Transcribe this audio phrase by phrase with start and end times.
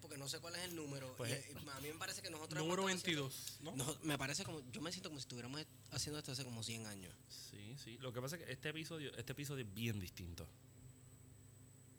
[0.00, 1.14] Porque no sé cuál es el número.
[1.16, 2.58] Pues, Y, a mí me parece que nosotros.
[2.62, 3.70] Número estado 22, ¿no?
[3.72, 4.60] haciendo- no, me parece como.
[4.72, 7.12] Yo me siento como si estuviéramos haciendo esto hace como 100 años.
[7.28, 7.96] Sí, sí.
[7.98, 10.46] Lo que pasa es que este episodio, este episodio es bien distinto.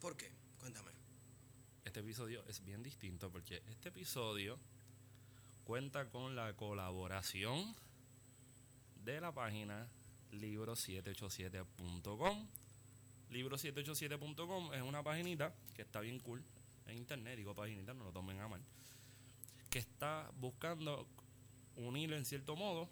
[0.00, 0.30] ¿Por qué?
[0.60, 0.90] Cuéntame.
[1.84, 4.58] Este episodio es bien distinto porque este episodio
[5.64, 7.74] cuenta con la colaboración
[9.04, 9.86] de la página
[10.32, 12.46] libro787.com.
[13.30, 16.42] Libro787.com es una paginita que está bien cool
[16.88, 18.62] en internet, digo paginita, no lo tomen a mal,
[19.70, 21.06] que está buscando
[21.76, 22.88] unir en cierto modo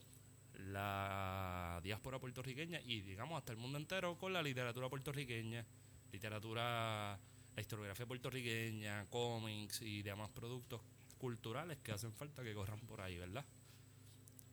[0.59, 5.65] la diáspora puertorriqueña y digamos hasta el mundo entero con la literatura puertorriqueña,
[6.13, 7.19] literatura,
[7.55, 10.81] la historiografía puertorriqueña, cómics y demás productos
[11.19, 13.45] culturales que hacen falta que corran por ahí, ¿verdad?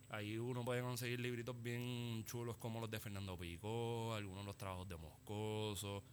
[0.10, 4.58] Ahí uno puede conseguir libritos bien chulos como los de Fernando Pico, algunos de los
[4.58, 6.04] trabajos de Moscoso,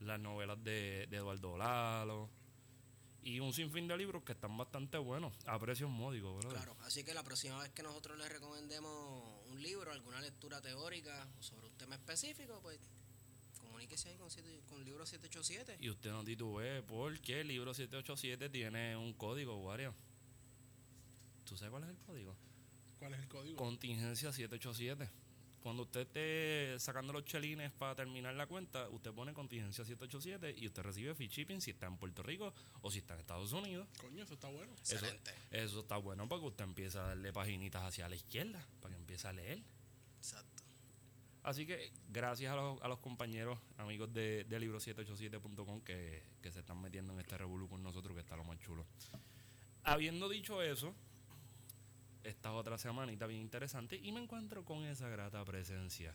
[0.00, 2.43] las novelas de, de Eduardo Lalo
[3.24, 6.56] y un sinfín de libros que están bastante buenos a precios módicos, brother.
[6.58, 11.26] Claro, así que la próxima vez que nosotros les recomendemos un libro, alguna lectura teórica
[11.38, 12.78] o sobre un tema específico, pues
[13.60, 15.78] comuníquese ahí con, siete- con libro 787.
[15.80, 19.94] Y usted no titubee porque el libro 787 tiene un código, Wario.
[21.44, 22.36] ¿Tú sabes cuál es el código?
[22.98, 23.56] ¿Cuál es el código?
[23.56, 25.08] Contingencia 787.
[25.64, 30.66] Cuando usted esté sacando los chelines para terminar la cuenta, usted pone contingencia 787 y
[30.66, 32.52] usted recibe free shipping si está en Puerto Rico
[32.82, 33.88] o si está en Estados Unidos.
[33.98, 34.74] Coño, eso está bueno.
[34.82, 35.32] Eso, Excelente.
[35.50, 39.26] eso está bueno porque usted empieza a darle paginitas hacia la izquierda para que empiece
[39.26, 39.62] a leer.
[40.18, 40.62] Exacto.
[41.44, 46.60] Así que gracias a los, a los compañeros, amigos de, de libro787.com que, que se
[46.60, 48.84] están metiendo en este revolú con nosotros, que está lo más chulo.
[49.82, 50.94] Habiendo dicho eso,
[52.24, 56.14] esta otra semanita bien interesante y me encuentro con esa grata presencia.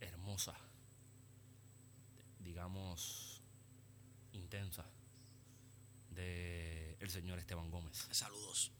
[0.00, 0.54] Hermosa.
[2.38, 3.42] Digamos,
[4.32, 4.84] intensa.
[6.10, 8.06] De el señor Esteban Gómez.
[8.10, 8.72] Saludos.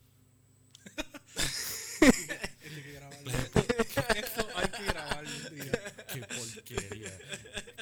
[2.01, 3.31] Esto hay que grabarlo.
[3.31, 5.73] Esto hay que grabarlo un día.
[6.13, 7.19] Qué porquería.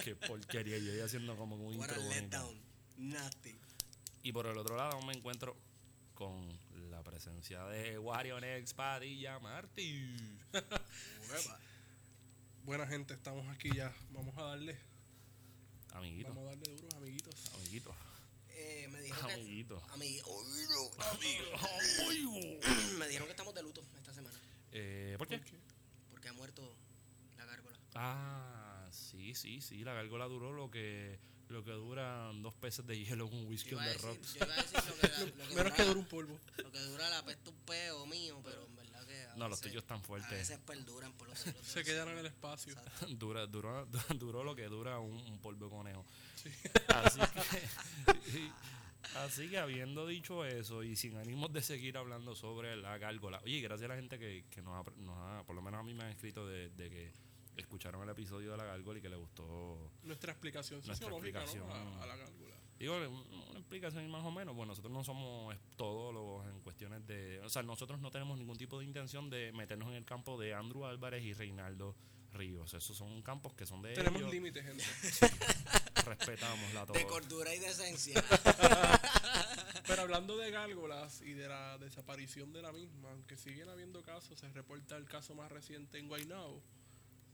[0.05, 0.79] Qué porquería.
[0.79, 2.55] Yo iba haciendo como un What a intro.
[4.23, 5.57] Y por el otro lado me encuentro
[6.15, 6.49] con
[7.01, 10.15] la presencia de Wario Nex Padilla Martí.
[12.65, 13.91] Buena gente, estamos aquí ya.
[14.11, 14.79] Vamos a darle.
[15.95, 17.55] Amiguito, Vamos a darle duros, amiguitos.
[17.55, 17.95] amiguito,
[18.51, 19.33] Eh, me dijeron que.
[19.33, 19.83] amiguito.
[19.95, 20.91] Ami- oído.
[21.11, 22.61] Amigo.
[22.99, 24.39] me dijeron que estamos de luto esta semana.
[24.73, 25.39] Eh, ¿Por qué?
[25.39, 25.57] ¿Por qué?
[26.11, 26.77] Porque ha muerto
[27.39, 27.79] la gárgola.
[27.95, 29.85] Ah, sí, sí, sí.
[29.85, 31.19] La gárgola duró lo que
[31.51, 34.35] lo que duran dos peces de hielo en un whisky on a the rocks.
[34.35, 35.09] yo iba a decir lo que,
[35.43, 36.41] lo que Menos que dura- un polvo.
[36.57, 39.23] Lo que dura la peste un peo mío, pero en verdad que.
[39.27, 40.31] a No, los tuyos están A fuertes.
[40.31, 41.67] veces perduran por los siglos.
[41.67, 42.75] Se quedan en el espacio.
[43.09, 46.05] Dura, duró, duró lo que dura un, un polvo de conejo.
[46.37, 46.51] Sí.
[46.89, 48.51] Así que,
[49.17, 53.61] así que habiendo dicho eso y sin ánimos de seguir hablando sobre la gárgola, oye,
[53.61, 55.95] gracias a la gente que, que nos, ha, nos ha- por lo menos a mí
[55.95, 57.13] me han escrito de, de que
[57.61, 59.93] escucharon el episodio de la gárgola y que le gustó.
[60.03, 61.69] Nuestra explicación Nuestra sociológica explicación.
[61.69, 61.95] ¿no?
[62.01, 62.57] a, a la gárgola.
[62.79, 67.39] Digo, un- una explicación más o menos, pues nosotros no somos todólogos en cuestiones de...
[67.41, 70.55] O sea, nosotros no tenemos ningún tipo de intención de meternos en el campo de
[70.55, 71.95] Andrew Álvarez y Reinaldo
[72.33, 72.73] Ríos.
[72.73, 74.33] Esos son campos que son de Tenemos ellos.
[74.33, 74.85] límites, gente.
[76.07, 78.25] Respetamos la De cordura y decencia.
[79.87, 84.39] Pero hablando de gárgolas y de la desaparición de la misma, aunque siguen habiendo casos,
[84.39, 86.63] se reporta el caso más reciente en Guaynabo.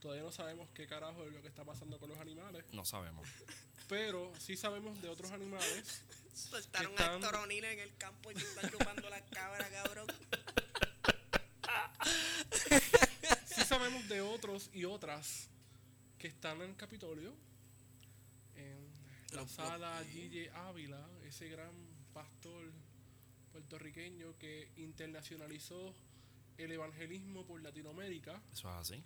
[0.06, 3.26] Todavía no sabemos qué carajo es lo que está pasando con los animales, No sabemos.
[3.88, 6.04] pero sí sabemos de otros animales.
[6.32, 10.06] Soltaron Están- a Héctor O'Neill en el campo y se están chupando la cabra, cabrón.
[13.46, 15.48] Sí sabemos de otros y otras
[16.18, 17.34] que están en Capitolio.
[18.54, 18.88] En
[19.32, 21.74] la Los- sala los- Gille Ávila, ese gran
[22.14, 22.72] pastor
[23.50, 25.96] puertorriqueño que internacionalizó
[26.58, 28.40] el evangelismo por Latinoamérica.
[28.52, 29.02] Eso es así.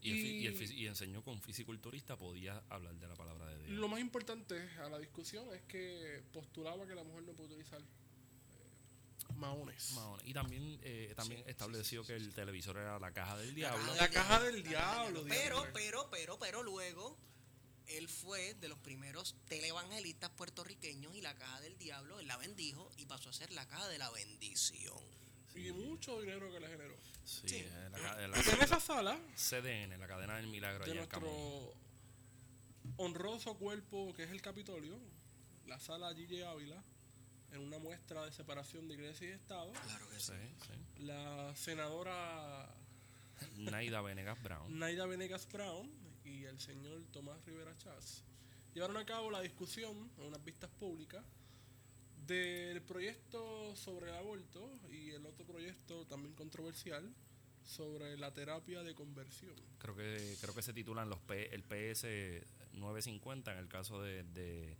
[0.00, 3.46] Y, el fi- y, el Y- y enseñó con fisiculturista podía hablar de la palabra
[3.46, 3.70] de Dios.
[3.78, 7.80] Lo más importante a la discusión es que postulaba que la mujer no puede utilizar
[9.36, 9.92] Maones.
[9.92, 10.26] Mahones.
[10.26, 13.94] Y también, eh, también Sí, estableció sí, que el televisor era la caja del diablo.
[13.96, 17.16] La caja del diablo, Pero, pero, pero, pero luego
[17.86, 22.90] él fue de los primeros televangelistas puertorriqueños y la caja del diablo, él la bendijo
[22.96, 24.98] y pasó a ser la caja de la bendición.
[25.58, 26.94] Y mucho dinero que le generó.
[27.24, 27.56] Sí, Sí.
[27.56, 31.74] eh, la, la- en esa sala, CDN, la cadena del milagro de nuestro
[32.96, 34.98] honroso cuerpo que es el Capitolio,
[35.66, 36.82] la sala Gigi Ávila,
[37.52, 40.32] en una muestra de separación de iglesia y Estado, Claro que sí.
[41.00, 42.68] la senadora
[43.56, 44.78] Naida Venegas Brown.
[44.78, 45.90] Naida Venegas Brown
[46.24, 48.22] y el señor Tomás Rivera Chávez
[48.74, 51.24] llevaron a cabo la discusión en unas vistas públicas
[52.28, 57.12] del proyecto sobre el aborto y el otro proyecto también controversial
[57.64, 59.54] sobre la terapia de conversión.
[59.78, 62.04] Creo que creo que se titulan los P- el PS
[62.74, 64.76] 950 en el caso de, de,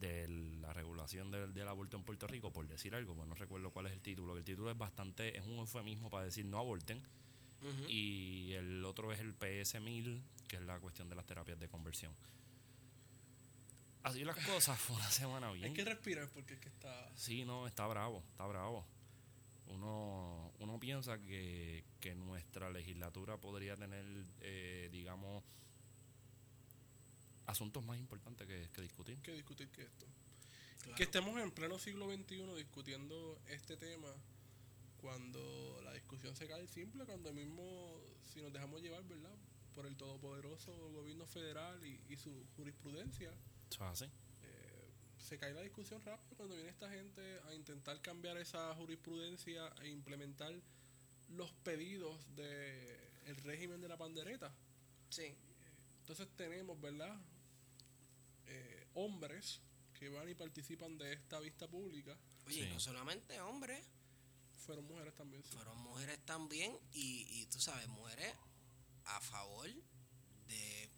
[0.00, 0.28] de
[0.60, 3.86] la regulación del, del aborto en Puerto Rico, por decir algo, pues no recuerdo cuál
[3.86, 4.36] es el título.
[4.36, 6.98] El título es bastante, es un eufemismo para decir no aborten.
[7.62, 7.88] Ujú.
[7.90, 11.68] Y el otro es el PS 1000, que es la cuestión de las terapias de
[11.68, 12.12] conversión.
[14.06, 15.64] Así las cosas, fue una semana bien.
[15.64, 17.10] Hay que respirar porque es que está...
[17.16, 18.86] Sí, no, está bravo, está bravo.
[19.66, 24.04] Uno, uno piensa que, que nuestra legislatura podría tener,
[24.42, 25.42] eh, digamos,
[27.46, 29.18] asuntos más importantes que, que discutir.
[29.22, 30.06] que discutir que esto.
[30.82, 30.96] Claro.
[30.96, 34.14] Que estemos en pleno siglo XXI discutiendo este tema
[34.98, 38.00] cuando la discusión se cae simple, cuando mismo,
[38.32, 39.34] si nos dejamos llevar, ¿verdad?
[39.74, 43.32] Por el todopoderoso gobierno federal y, y su jurisprudencia,
[43.70, 44.04] Eso es así.
[44.42, 49.68] eh, se cae la discusión rápido cuando viene esta gente a intentar cambiar esa jurisprudencia
[49.82, 50.54] e implementar
[51.30, 52.96] los pedidos del
[53.26, 54.54] el régimen de la pandereta.
[55.10, 55.34] Sí.
[56.00, 57.16] Entonces tenemos, ¿verdad?
[58.46, 59.60] Eh, hombres
[59.94, 62.16] que van y participan de esta vista pública.
[62.46, 62.68] Oye, Sí.
[62.72, 63.84] no solamente hombres,
[64.54, 65.42] Fueron mujeres también.
[65.44, 65.50] sí.
[65.52, 68.32] fueron mujeres también y, y tú sabes, mujeres
[69.06, 69.68] a favor
[70.46, 70.90] de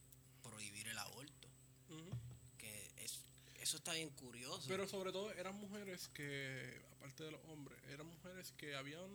[0.43, 1.49] prohibir el aborto.
[3.69, 4.65] Eso está bien curioso.
[4.67, 9.07] Pero sobre todo eran mujeres que, aparte de los hombres, eran mujeres que habían...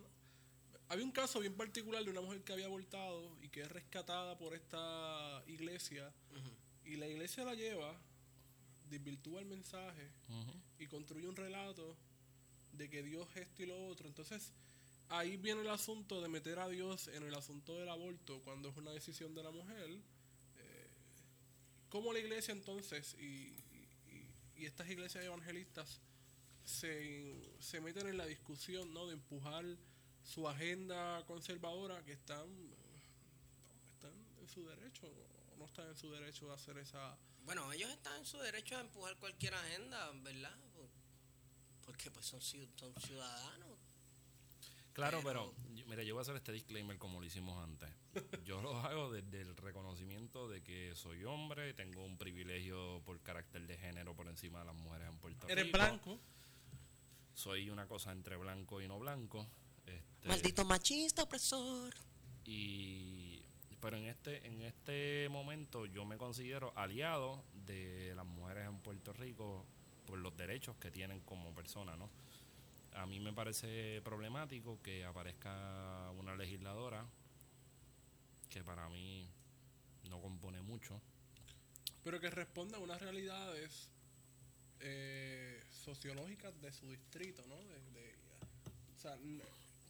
[0.88, 4.38] Había un caso bien particular de una mujer que había abortado y que es rescatada
[4.38, 6.90] por esta iglesia Ujú.
[6.92, 7.98] y la iglesia la lleva,
[8.90, 10.52] desvirtúa el mensaje Ujú.
[10.78, 11.96] y construye un relato
[12.74, 14.06] de que Dios esto y lo otro.
[14.06, 14.52] Entonces,
[15.08, 18.76] ahí viene el asunto de meter a Dios en el asunto del aborto cuando es
[18.76, 19.90] una decisión de la mujer.
[19.90, 20.88] Eh,
[21.88, 23.56] ¿Cómo la iglesia entonces y,
[24.56, 26.00] y- estas iglesias evangelistas
[26.64, 29.06] se, se meten en la discusión ¿no?
[29.06, 29.64] de empujar
[30.22, 32.46] su agenda conservadora que están,
[33.94, 37.16] están en su derecho o no están en su derecho de hacer esa...
[37.44, 40.54] Bueno, ellos están en su derecho a empujar cualquier agenda, ¿verdad?
[41.84, 43.78] Porque pues son, ciu- son ciudadanos.
[44.94, 45.54] Claro, Pero-
[45.86, 47.88] mira, yo voy a hacer este disclaimer como lo hicimos antes.
[48.44, 53.66] Yo lo hago desde el reconocimiento de que soy hombre, tengo un privilegio por carácter
[53.66, 55.78] de género por encima de las mujeres en Puerto Eres Rico.
[55.78, 56.20] blanco.
[57.34, 59.46] Soy una cosa entre blanco y no blanco.
[59.86, 61.94] Este, Maldito machista, opresor.
[62.44, 63.40] y
[63.80, 69.12] pero en este en este momento yo me considero aliado de las mujeres en Puerto
[69.12, 69.66] Rico
[70.06, 72.08] por los derechos que tienen como personas, ¿no?
[72.94, 77.04] A mí me parece problemático que aparezca una legisladora
[78.50, 79.28] que para mí
[80.08, 81.00] no compone mucho.
[82.04, 83.88] pero que responda a unas realidades
[84.80, 87.56] eh, sociológicas de su distrito, ¿no?
[87.56, 88.14] De, de-
[88.94, 89.40] o sea, n-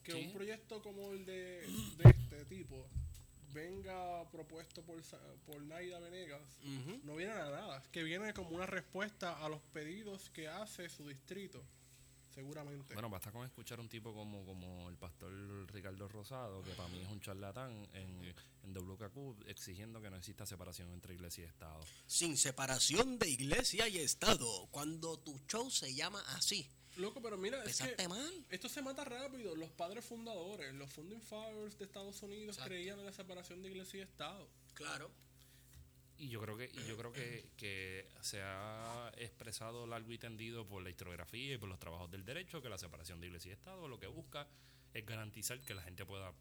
[0.05, 1.67] que un proyecto como el de,
[1.99, 2.87] de este tipo
[3.53, 5.01] venga propuesto por,
[5.47, 6.41] por Naida Venegas,
[7.05, 10.89] no viene a nada, es que viene como una respuesta a los pedidos que hace
[10.89, 11.63] su distrito,
[12.35, 12.95] seguramente.
[12.95, 15.33] Bueno, basta con escuchar un tipo como, como el pastor
[15.73, 20.45] Ricardo Rosado, que para mí es un charlatán en, en WKQ, exigiendo que no exista
[20.45, 21.81] separación entre iglesia y Estado.
[22.07, 24.67] Sin separación de iglesia y Estado.
[24.71, 26.71] Cuando tu show se llama así.
[26.97, 28.47] Loco, pero mira, es que mal.
[28.51, 29.57] esto se mata rápido.
[29.57, 32.71] Los padres fundadores, los Founding Fathers de Estados Unidos Exacto.
[32.71, 34.49] creían en la separación de iglesia y Estado.
[34.75, 35.11] Claro.
[36.25, 40.67] Y yo creo que, y yo creo que, que se ha expresado largo y tendido
[40.67, 43.53] por la historiografía y por los trabajos del derecho que la separación de iglesia y
[43.53, 44.49] Estado lo que busca
[44.95, 46.33] es garantizar que la gente pueda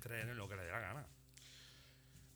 [0.00, 1.06] creer en lo que le dé la gana.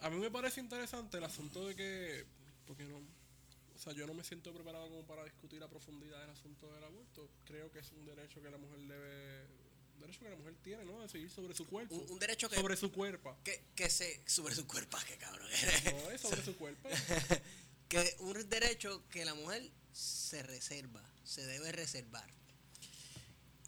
[0.01, 2.27] A mí me parece interesante el asunto de que,
[2.67, 6.31] porque no, o sea, yo no me siento preparado como para discutir a profundidad el
[6.31, 7.31] asunto del aborto.
[7.45, 9.47] Creo que es un derecho que la mujer debe,
[10.01, 11.01] derecho que la mujer tiene, ¿no?
[11.01, 13.37] Decidir sobre su cuerpo, Un, un derecho que, sobre su cuerpo.
[13.45, 14.21] que, que se.
[14.27, 15.49] Sobre su cuerpo, qué cabrón.
[15.49, 16.89] No es sobre su cuerpo.
[17.89, 22.29] que un derecho que la mujer se reserva, se debe reservar.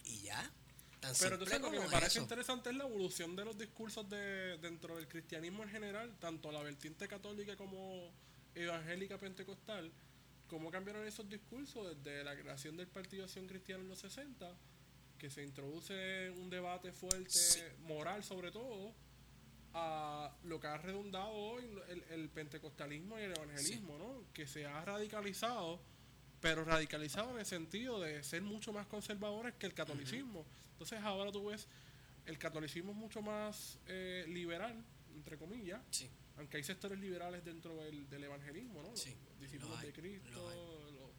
[0.05, 0.53] Y ya.
[1.01, 2.21] Tan Pero entonces lo que me parece eso.
[2.23, 6.61] interesante es la evolución de los discursos de, dentro del cristianismo en general, tanto la
[6.63, 8.13] vertiente católica como
[8.57, 9.93] evangélica pentecostal,
[10.49, 14.57] cómo cambiaron esos discursos desde la creación del Partido Acción Cristiana en los 60,
[15.19, 17.61] que se introduce un debate fuerte, Sí.
[17.81, 18.95] moral sobre todo,
[19.75, 24.25] a lo que ha redundado hoy el, el pentecostalismo y el evangelismo, ¿no?
[24.33, 25.81] Que se ha radicalizado,
[26.41, 30.47] pero radicalizado en el sentido de ser mucho más conservadores que el catolicismo.
[30.73, 31.67] Entonces ahora tú ves,
[32.27, 34.83] el catolicismo es mucho más eh, liberal,
[35.15, 36.09] entre comillas, Sí.
[36.37, 38.97] aunque hay sectores liberales dentro del, del evangelismo, ¿no?
[38.97, 41.13] Sí, Los discípulos hay, de Cristo,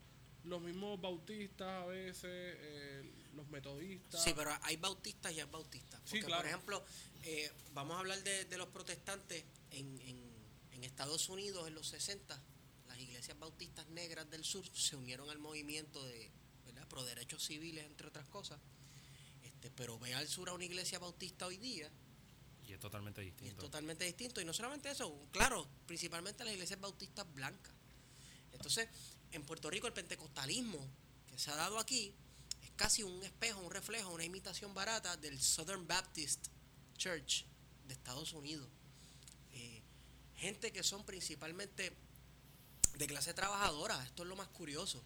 [0.45, 4.23] los mismos bautistas a veces, eh, los metodistas.
[4.23, 5.99] Sí, pero hay bautistas y hay bautistas.
[6.05, 6.41] Sí, Porque, claro.
[6.41, 6.85] por ejemplo,
[7.23, 10.29] eh, vamos a hablar de, de los protestantes en, en,
[10.71, 12.41] en Estados Unidos en los 60.
[12.87, 16.31] Las iglesias bautistas negras del sur se unieron al movimiento de
[16.65, 16.87] ¿verdad?
[16.87, 18.59] pro derechos civiles, entre otras cosas.
[19.43, 21.89] Este, pero ve al sur a una iglesia bautista hoy día
[22.67, 23.63] Y es totalmente y es distinto.
[23.65, 24.41] totalmente distinto.
[24.41, 27.73] Y no solamente eso, claro, principalmente las iglesias bautistas blancas.
[28.51, 28.87] Entonces,
[29.31, 30.85] en Puerto Rico el pentecostalismo
[31.27, 32.13] que se ha dado aquí
[32.79, 36.47] casi un espejo, un reflejo, una imitación barata del Southern Baptist
[36.97, 37.43] Church
[37.85, 38.69] de Estados Unidos.
[39.51, 39.81] Eh,
[40.37, 41.91] gente que son principalmente
[42.97, 45.03] de clase trabajadora, esto es lo más curioso.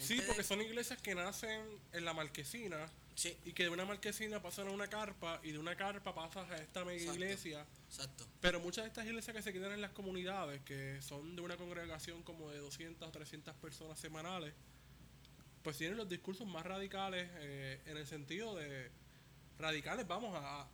[0.00, 3.84] Sí, de- porque son iglesias que nacen en la marquesina Sí, y que de una
[3.84, 7.20] marquesina pasan a una carpa y de una carpa pasas a esta mega Exacto.
[7.20, 7.66] iglesia.
[7.88, 8.26] exacto.
[8.40, 11.56] Pero muchas de estas iglesias que se quedan en las comunidades, que son de una
[11.56, 14.54] congregación como de 200 o 300 personas semanales,
[15.62, 18.90] pues tienen los discursos más radicales eh, en el sentido de
[19.58, 20.68] radicales, vamos, a, a,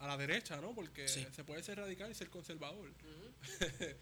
[0.00, 0.74] a la derecha, ¿no?
[0.74, 1.26] Porque Sí.
[1.34, 2.92] se puede ser radical y ser conservador.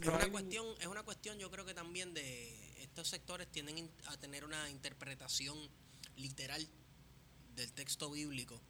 [0.00, 3.48] Es No una hay- cuestión, es una cuestión yo creo que también de estos sectores
[3.48, 5.58] tienden a tener una interpretación
[6.16, 6.66] literal
[7.56, 8.62] del texto bíblico.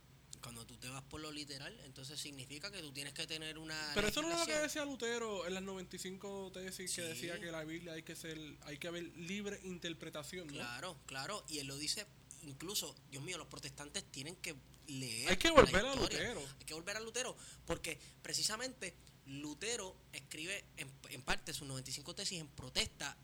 [0.43, 3.93] Cuando tú te vas por lo literal, entonces significa que tú tienes que tener una
[3.95, 7.51] Pero eso no es lo que decía Lutero en las 95 tesis que decía que
[7.53, 10.55] la Biblia hay que ser hay que haber libre interpretación, ¿no?
[10.55, 12.07] Claro, claro, y él lo dice
[12.43, 14.55] incluso, Dios mío, los protestantes tienen que
[14.87, 15.95] leer Hay que volver a.
[15.95, 16.41] Lutero.
[16.59, 18.95] Hay que volver a Lutero, porque precisamente
[19.27, 23.15] Lutero escribe en, en parte sus 95 tesis en protesta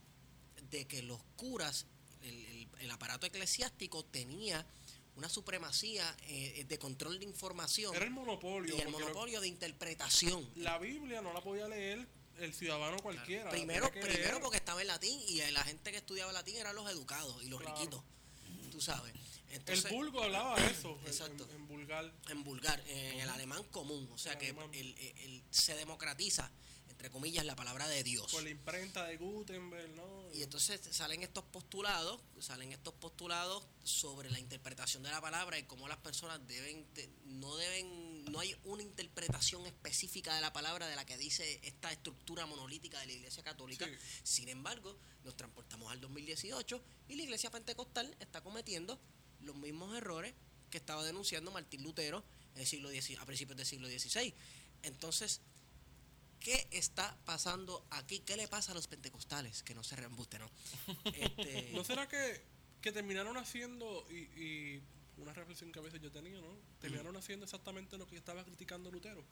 [0.70, 1.86] de que los curas,
[2.22, 4.66] el, el- el aparato eclesiástico tenía
[5.16, 8.76] una supremacía eh, de control de información Era el monopolio.
[8.76, 10.46] y el monopolio de interpretación.
[10.56, 12.06] la Biblia no la podía leer
[12.38, 13.48] el ciudadano cualquiera.
[13.50, 16.90] Primero, primero leer- porque estaba en latín y la gente que estudiaba latín eran los
[16.90, 17.76] educados y los Claro.
[17.76, 18.02] riquitos,
[18.70, 19.14] tú sabes.
[19.48, 21.44] el vulgo hablaba de eso, Exacto.
[21.50, 22.12] en, en vulgar.
[22.28, 26.50] en vulgar, en el alemán común, o sea El que el- el- se democratiza,
[27.06, 28.32] entre comillas, la palabra de Dios.
[28.32, 30.28] Con la imprenta de Gutenberg, ¿no?
[30.34, 35.62] Y entonces salen estos postulados, salen estos postulados sobre la interpretación de la palabra y
[35.62, 36.84] cómo las personas deben,
[37.26, 41.92] no deben, no hay una interpretación específica de la palabra de la que dice esta
[41.92, 43.86] estructura monolítica de la Iglesia Católica.
[43.86, 43.92] Sí.
[44.24, 48.98] Sin embargo, nos transportamos al 2018 y la Iglesia Pentecostal está cometiendo
[49.42, 50.34] los mismos errores
[50.70, 52.24] que estaba denunciando Martín Lutero
[52.56, 54.34] en el siglo a principios del siglo XVI.
[54.82, 55.40] Entonces,
[56.46, 58.20] ¿Qué está pasando aquí?
[58.20, 59.64] ¿Qué le pasa a los pentecostales?
[59.64, 60.48] Que no se reembuste, ¿no?
[61.12, 62.40] Este, ¿No será que,
[62.80, 64.82] que terminaron haciendo, y, y
[65.16, 66.56] una reflexión que a veces yo tenía, ¿no?
[66.80, 69.24] Terminaron haciendo exactamente lo que estaba criticando Lutero.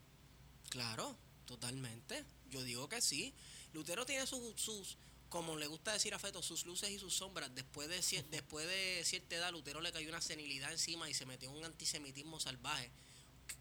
[0.70, 2.24] Claro, totalmente.
[2.50, 3.32] Yo digo que sí.
[3.72, 7.54] Lutero tiene sus, sus como le gusta decir a Feto, sus luces y sus sombras.
[7.54, 11.26] Después de, cier- después de cierta edad, Lutero le cayó una senilidad encima y se
[11.26, 12.90] metió en un antisemitismo salvaje.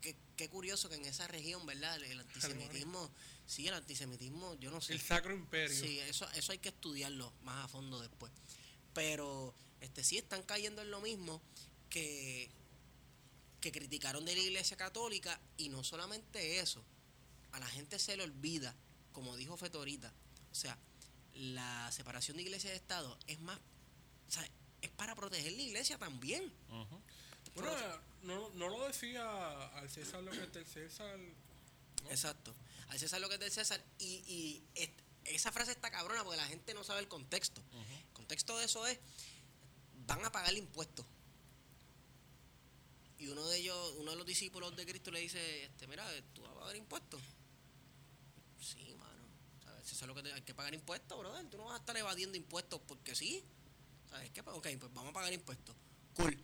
[0.01, 1.95] Qué, qué curioso que en esa región, ¿verdad?
[1.97, 3.11] El, el antisemitismo,
[3.45, 4.93] sí, el antisemitismo, yo no sé.
[4.93, 5.77] El Sacro Imperio.
[5.77, 8.31] Sí, eso, eso hay que estudiarlo más a fondo después.
[8.93, 11.41] Pero este sí están cayendo en lo mismo
[11.89, 12.49] que,
[13.59, 16.83] que criticaron de la iglesia católica y no solamente eso,
[17.51, 18.75] a la gente se le olvida,
[19.11, 20.13] como dijo Fetorita,
[20.51, 20.77] o sea,
[21.35, 23.57] la separación de iglesia y de Estado es más,
[24.27, 24.47] o sea,
[24.81, 26.43] es para proteger la iglesia también.
[26.69, 27.01] Ujú.
[27.55, 27.71] Bueno,
[28.23, 31.17] no, no lo decía al César lo que es del César.
[31.19, 32.09] ¿no?
[32.09, 32.53] Exacto.
[32.89, 33.83] Al César lo que es del César.
[33.99, 34.63] Y, y
[35.25, 37.61] esa frase está cabrona porque la gente no sabe el contexto.
[38.07, 38.99] El contexto de eso es,
[40.07, 41.05] van a pagar impuestos.
[43.17, 46.41] Y uno de ellos, uno de los discípulos de Cristo le dice, este, mira, tú
[46.41, 47.21] vas a pagar impuestos.
[48.59, 49.23] Sí, mano.
[49.63, 49.91] ¿Sabes?
[49.91, 51.45] Eso es lo que te- hay que pagar impuestos, brother.
[51.49, 53.43] Tú no vas a estar evadiendo impuestos porque sí.
[54.09, 54.41] ¿Sabes qué?
[54.41, 55.75] Ok, pues vamos a pagar impuestos.
[56.15, 56.37] Cool.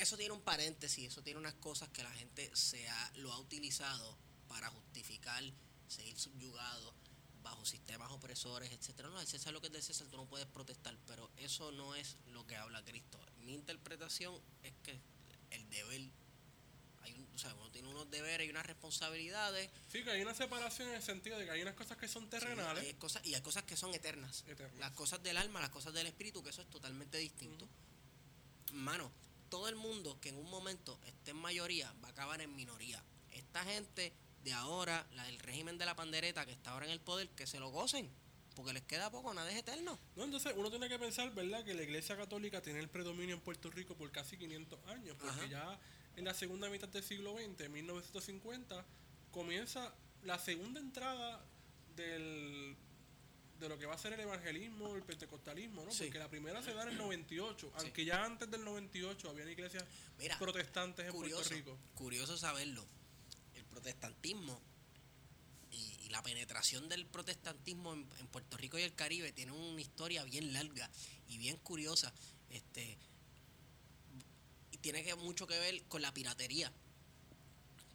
[0.00, 3.38] Eso tiene un paréntesis, eso tiene unas cosas que la gente se ha, lo ha
[3.38, 4.16] utilizado
[4.48, 5.44] para justificar
[5.88, 6.94] seguir subyugado
[7.42, 9.10] bajo sistemas opresores, etcétera.
[9.10, 11.94] No, el César lo que es de César, tú no puedes protestar, pero eso no
[11.94, 13.20] es lo que habla Cristo.
[13.44, 14.98] Mi interpretación es que
[15.50, 16.00] el deber,
[17.02, 20.34] hay un, o sea, uno tiene unos deberes y unas responsabilidades, Sí, que hay una
[20.34, 22.84] separación en el sentido de que hay unas cosas que son terrenales.
[22.84, 24.44] hay cosas, y hay cosas que son eternas.
[24.46, 24.78] Eternas.
[24.78, 27.68] Las cosas del alma, las cosas del espíritu, que eso es totalmente distinto.
[28.72, 29.10] Mano,
[29.50, 33.02] todo el mundo que en un momento esté en mayoría va a acabar en minoría.
[33.32, 34.12] Esta gente
[34.44, 37.46] de ahora, la del régimen de la pandereta que está ahora en el poder, que
[37.46, 38.08] se lo gocen,
[38.54, 39.98] porque les queda poco, nada es eterno.
[40.16, 43.40] No, entonces uno tiene que pensar, ¿verdad?, que la Iglesia Católica tiene el predominio en
[43.40, 45.46] Puerto Rico por casi 500 años, porque Ajá.
[45.46, 45.80] ya
[46.16, 48.84] en la segunda mitad del siglo XX, en 1950,
[49.30, 51.44] comienza la segunda entrada
[51.96, 52.76] del,
[53.60, 55.90] de lo que va a ser el evangelismo, el pentecostalismo, ¿no?
[55.92, 56.04] Sí.
[56.04, 59.84] Porque la primera se da en el 98, aunque ya antes del 98 había iglesias
[60.18, 61.78] Mira, protestantes en curioso, Puerto Rico.
[61.94, 62.84] curioso saberlo.
[63.54, 64.60] El protestantismo
[65.70, 69.80] y, y la penetración del protestantismo en, en Puerto Rico y el Caribe tiene una
[69.80, 70.90] historia bien larga
[71.28, 72.12] y bien curiosa.
[72.48, 72.98] Este
[74.72, 76.72] y tiene que mucho que ver con la piratería.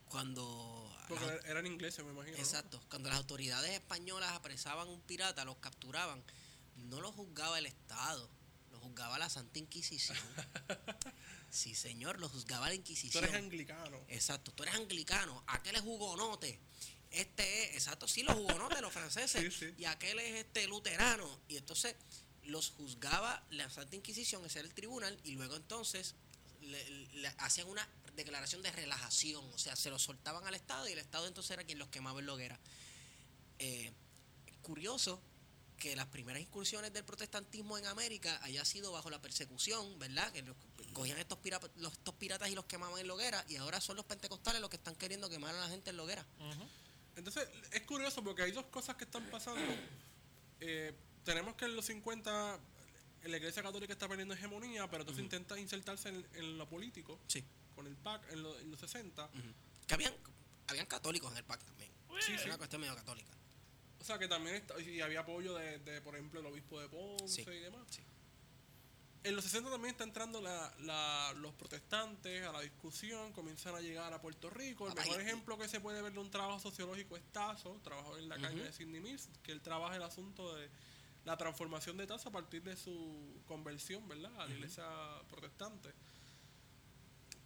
[0.10, 2.38] Cuando Porque las- eran ingleses, me imagino.
[2.38, 2.44] ¿no?
[2.44, 2.82] Exacto.
[2.90, 6.24] Cuando las autoridades españolas apresaban un pirata, los capturaban,
[6.76, 8.30] no lo juzgaba el Estado,
[8.72, 10.18] lo juzgaba la Santa Inquisición.
[11.50, 13.24] sí, señor, lo juzgaba la Tú Inquisición.
[13.24, 14.00] eres anglicano.
[14.08, 16.60] Exacto, tú eres anglicano, aquel es hugonote.
[17.12, 19.42] Este es, exacto, sí, los hugonotes, los franceses.
[19.54, 19.74] Sí, sí.
[19.78, 21.40] Y aquel es este luterano.
[21.48, 21.96] Y entonces
[22.44, 26.14] los juzgaba la Santa Inquisición, ese era el tribunal, y luego entonces
[26.66, 29.44] le, le hacían una declaración de relajación.
[29.54, 32.20] O sea, se los soltaban al Estado y el Estado entonces era quien los quemaba
[32.20, 32.60] en la hoguera.
[33.60, 33.92] Eh,
[34.62, 35.22] curioso
[35.78, 40.32] que las primeras incursiones del protestantismo en América haya sido bajo la persecución, ¿verdad?
[40.32, 40.56] Que los-
[40.94, 43.98] cogían estos, pira- los- estos piratas y los quemaban en la hoguera y ahora son
[43.98, 46.26] los pentecostales los que están queriendo quemar a la gente en la hoguera.
[47.18, 49.62] Entonces, es curioso porque hay dos cosas que están pasando.
[50.62, 50.94] Eh,
[51.26, 52.60] tenemos que en los 50
[53.32, 57.44] la Iglesia Católica está perdiendo hegemonía, pero entonces intenta insertarse en, en lo político Sí.
[57.76, 59.30] con el PAC en, lo- en los 60.
[59.88, 60.14] Que habían,
[60.68, 61.92] habían católicos en el PAC también.
[62.20, 62.46] Sí, sí.
[62.46, 63.32] una cuestión medio católica.
[64.00, 66.88] O sea, que también está- y había apoyo de, de, por ejemplo, el obispo de
[66.90, 67.86] Ponce Sí, y demás.
[67.90, 68.02] sí.
[69.24, 73.82] En los 60 también está entrando la, la- los protestantes a la discusión, comienzan a
[73.82, 74.86] llegar a Puerto Rico.
[74.88, 77.80] El Papá, mejor y- ejemplo que se puede ver de un trabajo sociológico es Tazo,
[77.84, 78.64] trabajo en la caña Ujú.
[78.66, 80.70] de Sidney Mills, que él trabaja el asunto de
[81.26, 84.32] la transformación de Tazo a partir de su conversión, ¿verdad?
[84.40, 84.86] A la iglesia
[85.30, 85.90] protestante.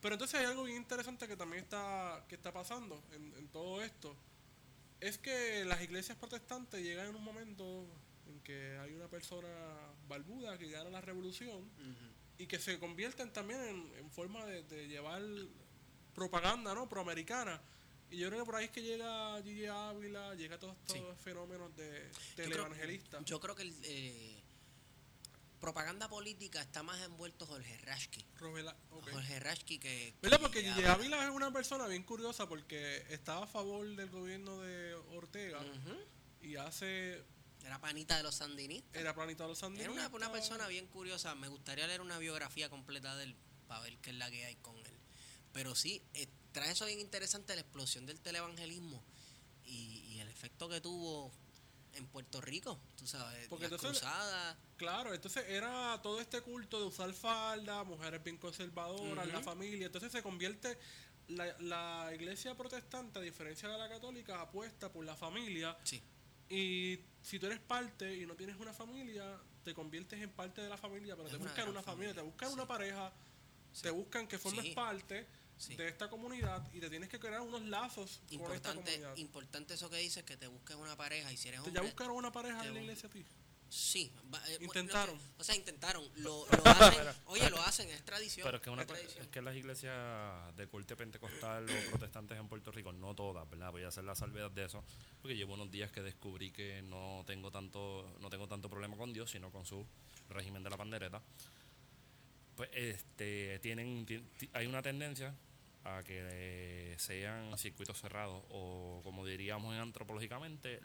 [0.01, 3.81] Pero entonces hay algo bien interesante que también está, que está pasando en, en todo
[3.81, 4.15] esto.
[4.99, 7.85] Es que las iglesias protestantes llegan en un momento
[8.27, 9.47] en que hay una persona
[10.07, 11.69] barbuda que gana la revolución
[12.37, 15.21] y que se convierten también en, en forma de, de llevar
[16.13, 16.87] propaganda, ¿no?
[16.87, 17.61] Proamericana.
[18.11, 21.03] Y yo creo que por ahí es que llega Gigi Ávila, llega todos estos Sí.
[21.23, 23.19] fenómenos de Yo creo- televangelista.
[23.23, 24.41] Yo creo que el, eh,
[25.59, 28.25] propaganda política está más envuelto Jorge Rashki.
[28.39, 29.09] Rovela- ok.
[29.11, 30.13] Jorge Rashki que...
[30.21, 30.37] ¿Verdad?
[30.37, 34.57] que Porque Gigi Ávila es una persona bien curiosa porque estaba a favor del gobierno
[34.59, 35.59] de Ortega
[36.41, 37.23] y hace...
[37.63, 38.99] Era panita de los sandinistas.
[39.01, 39.95] Era planita de los Era sandinistas.
[40.07, 41.35] una, una persona bien curiosa.
[41.35, 43.35] Me gustaría leer una biografía completa de él
[43.67, 44.97] para ver qué es la que hay con él.
[45.51, 49.03] Pero sí, eh, trae eso bien interesante la explosión del televangelismo
[49.65, 51.31] y, y el efecto que tuvo
[51.93, 54.57] en Puerto Rico, tú sabes, Porque las entonces- cruzadas.
[54.77, 59.87] Claro, entonces era todo este culto de usar falda, mujeres bien conservadoras, la familia.
[59.87, 60.77] Entonces se convierte
[61.27, 65.77] la, la iglesia protestante, a diferencia de la católica, apuesta por la familia.
[65.83, 66.01] Sí,
[66.49, 70.69] Y si tú eres parte y no tienes una familia, te conviertes en parte de
[70.69, 72.53] la familia, pero Es te buscan una familia, familia, te buscan sí.
[72.53, 73.13] una pareja,
[73.81, 75.27] te buscan que formes parte
[75.59, 75.75] Sí.
[75.75, 79.17] de esta comunidad y te tienes que crear unos lazos con esta importante, comunidad.
[79.17, 81.81] importante eso que dices, que te busques una pareja y si eres ¿Te hombre...
[81.83, 83.25] ¿Ya buscaron una pareja en la iglesia a ti?
[83.71, 84.11] Sí.
[84.33, 85.19] va- eh, Intentaron.
[85.37, 86.03] o sea, intentaron.
[86.15, 87.03] Lo, lo hacen.
[87.25, 88.45] oye, lo hacen, es tradición.
[88.45, 89.21] Pero es que, una tradición.
[89.21, 93.69] es que las iglesias de corte pentecostal o protestantes en Puerto Rico, no todas, ¿verdad?
[93.71, 94.83] Voy a hacer la salvedad de eso,
[95.21, 99.13] porque llevo unos días que descubrí que no tengo tanto, no tengo tanto problema con
[99.13, 99.85] Dios, sino con su
[100.29, 101.21] régimen de la pandereta.
[102.55, 105.35] Pues este tienen ti- ti- hay una tendencia
[105.97, 110.79] a que eh, sean circuitos cerrados o como diríamos en antropológicamente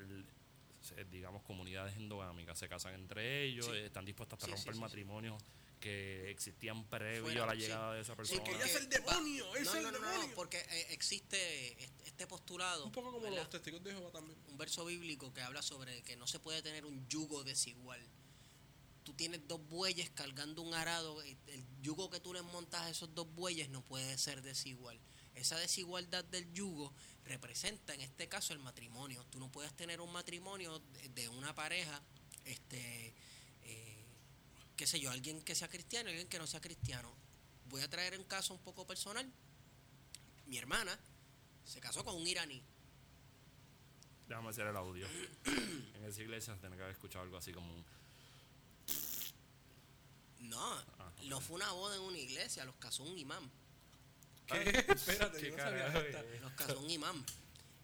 [1.10, 3.72] digamos comunidades endogámicas se casan entre ellos Sí.
[3.78, 4.80] están dispuestos hasta Sí, romper sí, sí, sí.
[4.80, 5.42] matrimonios
[5.80, 7.60] que existían previo Fuera, a la sí.
[7.60, 10.10] llegada de esa persona Porque ella es el demonio, es no, el no, no, no,
[10.10, 10.34] demonio.
[10.34, 12.86] porque eh, existe este- este postulado.
[12.86, 13.38] Un poco como ¿verdad?
[13.38, 14.38] los testigos de Jehová también.
[14.48, 18.00] un verso bíblico que habla sobre que no se puede tener un yugo desigual.
[19.04, 21.36] Tú tienes dos bueyes cargando un arado, el
[21.82, 24.98] yugo que tú le montas a esos dos bueyes no puede ser desigual.
[25.34, 26.92] esa desigualdad del yugo
[27.24, 29.24] representa en este caso el matrimonio.
[29.30, 32.02] Tú no puedes tener un matrimonio de, de una pareja,
[32.44, 33.14] este,
[33.62, 34.04] eh,
[34.76, 37.12] qué sé yo, alguien que sea cristiano y alguien que no sea cristiano.
[37.68, 39.30] Voy a traer un caso un poco personal.
[40.46, 40.98] Mi hermana
[41.64, 42.62] se casó con un iraní.
[44.28, 45.06] Déjame hacer el audio.
[45.44, 47.84] en esa iglesia se tiene que haber escuchado algo así como un.
[50.48, 50.60] No,
[50.98, 53.50] Ah, no fue una boda en una iglesia, los casó un imán.
[54.46, 54.54] ¿Qué?
[54.88, 56.40] Espérate, ¿Qué yo no sabía es?
[56.42, 57.24] Los casó un imán.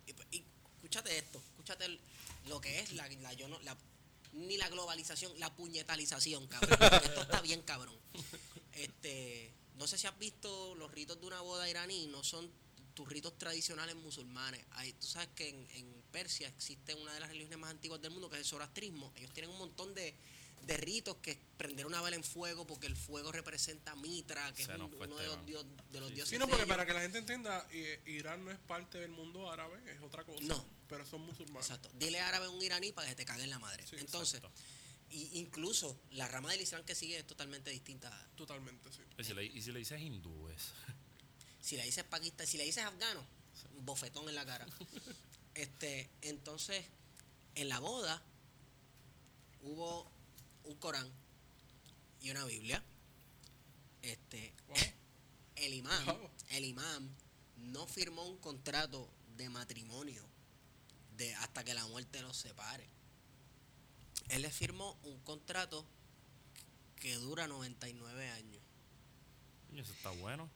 [0.07, 0.45] Y, y
[0.75, 2.01] escúchate esto, escúchate el-
[2.47, 3.77] lo que es la, la- yo no, la-
[4.33, 6.79] ni la globalización, la puñetalización, cabrón.
[7.05, 7.97] Esto está bien cabrón.
[8.73, 12.51] Este, no sé si has visto los ritos de una boda iraní, no son
[12.95, 14.65] tus ritos tradicionales musulmanes.
[14.73, 18.11] Hay, tú sabes que en, en Persia existe una de las religiones más antiguas del
[18.13, 19.13] mundo, que es el zoroastrismo.
[19.17, 20.15] Ellos tienen un montón de,
[20.63, 24.65] de ritos que es prender una vela en fuego, porque el fuego representa Mitra, que
[24.65, 25.47] Se es un- uno de los, Esteban.
[25.47, 28.45] dios- de los Sí, dioses Sí, no, porque para que la gente entienda, eh, Irán
[28.45, 30.43] no es parte del mundo árabe, es otra cosa.
[30.45, 30.65] No.
[30.89, 31.69] Pero son musulmanes.
[31.71, 31.91] Exacto.
[31.95, 33.87] Dile árabe a un iraní para que te cague en la madre.
[33.87, 34.61] Sí, Entonces, Exacto.
[35.11, 38.11] y incluso la rama del Islam que sigue es totalmente distinta.
[38.37, 39.01] Totalmente, sí.
[39.19, 40.63] Y si le, y si le dices hindúes.
[41.61, 43.25] Si le dices paquista, si le dices afgano,
[43.77, 44.67] un bofetón en la cara.
[45.55, 46.85] este, entonces,
[47.55, 48.23] en la boda
[49.63, 50.11] hubo
[50.65, 51.11] un Corán
[52.21, 52.83] y una Biblia.
[54.03, 54.77] Este, Wow.
[55.57, 56.31] el imán, Wow.
[56.51, 57.11] el imán
[57.57, 60.25] no firmó un contrato de matrimonio
[61.17, 62.89] de hasta que la muerte los separe.
[64.29, 65.85] Él le firmó un contrato
[66.97, 68.61] que dura 99 años.
[69.77, 70.49] Eso está bueno.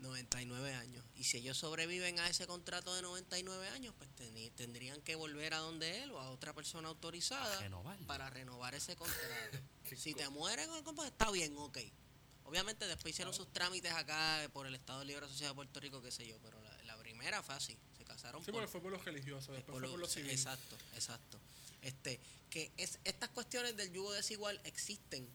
[0.00, 1.04] 99 años.
[1.16, 4.08] Y si ellos sobreviven a ese contrato de 99 años, pues
[4.56, 8.06] tendrían que volver a donde él o a otra persona autorizada Renovarlo.
[8.06, 9.58] para renovar ese contrato.
[9.96, 11.78] si te mueren, pues está bien, ok.
[12.44, 16.10] Obviamente después hicieron sus trámites acá por el Estado Libre Asociado de Puerto Rico, qué
[16.10, 17.76] sé yo, pero la, la primera fue así.
[17.96, 20.10] Se casaron Sí, por, fue por los religiosos, es después por fue lo- por los
[20.10, 20.40] civiles.
[20.40, 21.38] Exacto, exacto.
[21.82, 25.28] Este, que es, estas cuestiones del yugo desigual existen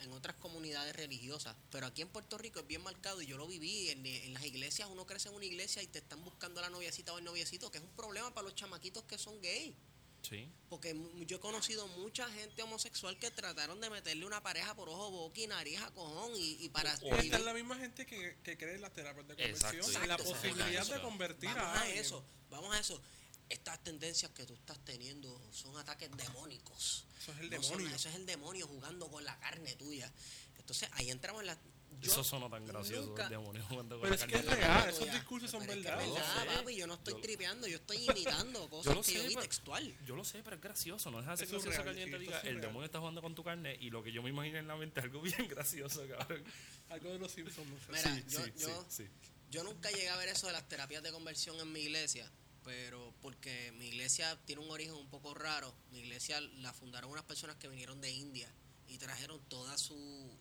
[0.00, 3.46] en otras comunidades religiosas, pero aquí en Puerto Rico es bien marcado y yo lo
[3.46, 6.68] viví en, en las iglesias, uno crece en una iglesia y te están buscando la
[6.70, 9.74] noviecita o el noviecito, que es un problema para los chamaquitos que son gays.
[10.22, 10.48] Sí.
[10.68, 14.88] Porque mu- yo he conocido mucha gente homosexual que trataron de meterle una pareja por
[14.88, 17.54] ojo, boca y nariz a cojón y, y para O- Y esta vivir- es la
[17.54, 19.74] misma gente que, que cree en las terapias de conversión.
[19.76, 20.94] Exacto, y la exacto, posibilidad exacto.
[20.94, 21.98] de convertir Vamos a a alguien.
[22.00, 23.00] eso, vamos a eso.
[23.48, 27.04] Estas tendencias que tú estás teniendo son ataques demónicos.
[27.20, 27.96] Eso es el No son- demonio.
[27.96, 30.12] eso es el demonio jugando con la carne tuya.
[30.58, 31.58] Entonces ahí entramos en la.
[32.00, 33.06] yo eso sonó tan gracioso.
[33.06, 35.12] nunca- El demonio jugando con Pero la es que carne es de la real, esos
[35.12, 36.02] discursos son Pero es que verdad.
[36.02, 36.58] es Yo lo verdad, sé.
[36.58, 39.22] papi, yo no estoy Yo- tripeando, yo estoy imitando Yo cosas lo que sé, yo
[39.22, 39.96] vi pero- textual.
[40.04, 41.10] Yo lo sé, pero es gracioso.
[41.12, 42.98] No deja de ser Es gracioso surreal, que alguien te diga, es el demonio está
[42.98, 43.76] jugando con tu carne.
[43.80, 46.42] Y lo que yo me imagino en la mente es algo bien gracioso, cabrón.
[46.88, 47.92] Algo de los Simpsons, no sé.
[47.92, 49.10] Mira, Sí, yo, sí, yo, sí, sí.
[49.52, 52.28] yo nunca llegué a ver eso de las terapias de conversión en mi iglesia,
[52.66, 55.72] pero porque mi iglesia tiene un origen un poco raro.
[55.92, 58.52] Mi iglesia la fundaron unas personas que vinieron de India
[58.88, 59.96] y trajeron toda su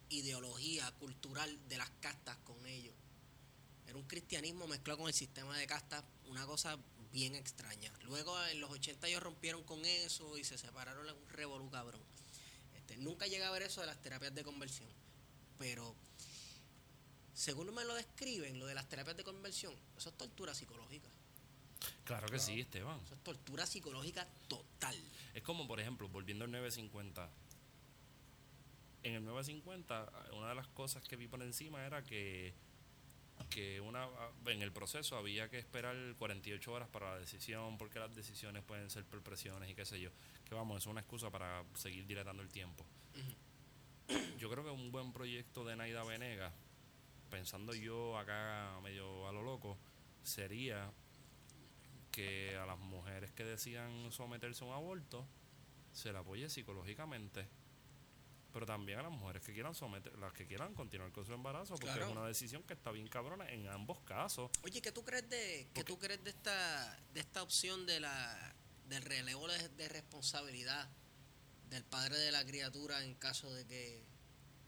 [0.09, 2.95] ideología cultural de las castas con ellos.
[3.85, 6.79] Era un cristianismo mezclado con el sistema de castas, una cosa
[7.13, 7.93] bien extraña.
[8.01, 12.01] Luego en los 80 ellos rompieron con eso y se separaron en un revolú cabrón.
[12.75, 14.89] Este, nunca llegué a ver eso de las terapias de conversión,
[15.59, 15.95] pero
[17.35, 21.09] según me lo describen, lo de las terapias de conversión, eso es tortura psicológica.
[22.05, 22.99] Claro que sí, Esteban.
[23.03, 24.95] Eso es tortura psicológica total.
[25.33, 27.29] Es como, por ejemplo, volviendo al 950.
[29.03, 32.53] En el 950, una de las cosas que vi por encima era que,
[33.49, 34.07] que una,
[34.45, 38.89] en el proceso había que esperar 48 horas para la decisión, porque las decisiones pueden
[38.89, 40.11] ser por presiones y qué sé yo.
[40.47, 42.85] Que vamos, es una excusa para seguir dilatando el tiempo.
[44.39, 46.53] Yo creo que un buen proyecto de Naida Venegas,
[47.31, 49.77] pensando yo acá medio a lo loco,
[50.23, 50.91] sería
[52.15, 55.27] que a las mujeres que decidan someterse a un aborto
[55.91, 57.47] se la apoye psicológicamente
[58.53, 61.73] pero también a las mujeres que quieran someter las que quieran continuar con su embarazo
[61.75, 62.05] porque Claro.
[62.05, 65.67] es una decisión que está bien cabrona en ambos casos Oye, ¿qué tú crees de
[65.73, 68.55] qué tú crees de esta de esta opción de la
[68.87, 70.87] del relevo de, de responsabilidad
[71.69, 74.05] del padre de la criatura en caso de que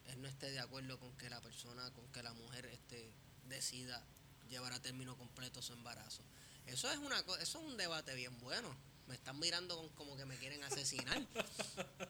[0.07, 3.13] él no esté de acuerdo con que la persona, con que la mujer este
[3.45, 4.05] decida
[4.49, 6.23] llevar a término completo su embarazo?
[6.67, 8.69] Eso es una co- eso es un debate bien bueno.
[9.07, 11.21] Me están mirando con- como que me quieren asesinar.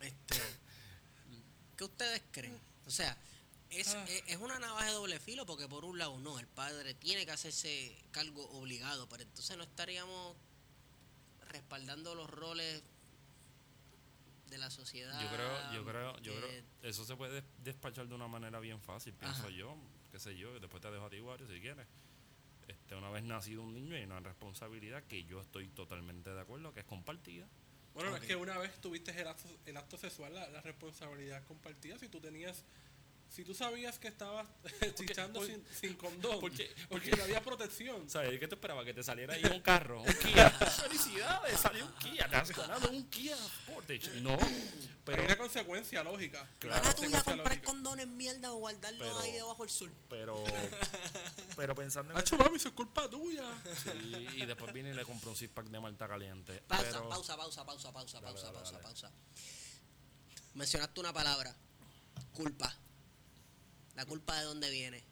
[0.00, 0.36] Este,
[1.76, 2.58] ¿Qué ustedes creen?
[2.86, 3.16] O sea,
[3.70, 4.04] es, Ah.
[4.08, 7.26] es, es una navaja de doble filo porque por un lado no, el padre tiene
[7.26, 10.36] que hacerse cargo obligado, pero entonces no estaríamos
[11.48, 12.82] respaldando los roles
[14.50, 15.20] de la sociedad.
[15.20, 18.80] yo creo yo creo yo creo eso se puede des- despachar de una manera bien
[18.80, 19.50] fácil pienso Ajá.
[19.50, 19.76] yo
[20.10, 21.86] qué sé yo, y después te dejo a ti, Wario, si quieres.
[22.68, 26.72] Este, una vez nacido un niño hay una responsabilidad que yo estoy totalmente de acuerdo,
[26.72, 27.46] que es compartida.
[27.94, 28.20] Bueno, Ok.
[28.20, 32.08] es que una vez tuviste el acto, el acto sexual, la, la responsabilidad compartida, si
[32.08, 32.64] tú tenías,
[33.30, 34.46] si tú sabías que estabas
[34.96, 38.08] chichando sin, sin condón, por qué- porque no había protección.
[38.10, 38.38] ¿Sabes?
[38.40, 38.84] ¿Qué te esperaba?
[38.84, 40.50] Que te saliera ahí un carro, un Kia.
[40.82, 41.60] ¡Felicidades!
[41.60, 44.20] Salió un Kia, te has ganado un Kia Sportage.
[44.22, 44.36] No,
[45.04, 46.48] Pero hay una consecuencia lógica.
[46.58, 46.76] Claro.
[46.82, 47.66] Ahora tú ya Consecuencia comprar lógica.
[47.66, 49.90] condones mierda o guardarlos Pero- ahí debajo del sur.
[50.08, 50.44] pero,
[51.56, 53.44] pero pensando en Hacho, mami, eso es culpa tuya.
[53.84, 56.62] Sí, y después viene y le compró un six pack de malta caliente.
[56.66, 58.82] Pausa, pero, pausa, pausa, pausa, pausa, Dale, pausa, dale, pausa, dale.
[58.84, 59.12] pausa.
[60.54, 61.54] Mencionaste una palabra.
[62.32, 62.74] Culpa.
[63.98, 65.02] ¿La culpa de dónde viene?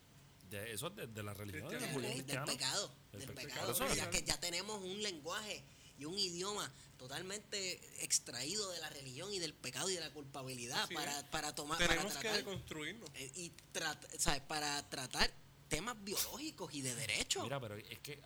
[0.49, 1.92] de- eso es de, de la religión de la.
[1.92, 2.94] Julián del pecado.
[3.11, 3.72] Del Del pecado.
[3.75, 3.94] pecado.
[3.96, 5.64] Ya que ya tenemos un lenguaje
[5.99, 10.85] y un idioma totalmente extraído de la religión y del pecado y de la culpabilidad
[10.85, 11.25] Así para, es.
[11.25, 13.11] para tomar para Tenemos que tratar, deconstruirnos.
[13.14, 14.42] eh, y trat- ¿sabes?
[14.42, 15.33] para tratar
[15.68, 17.42] temas biológicos y de derecho.
[17.42, 18.22] Mira, pero es que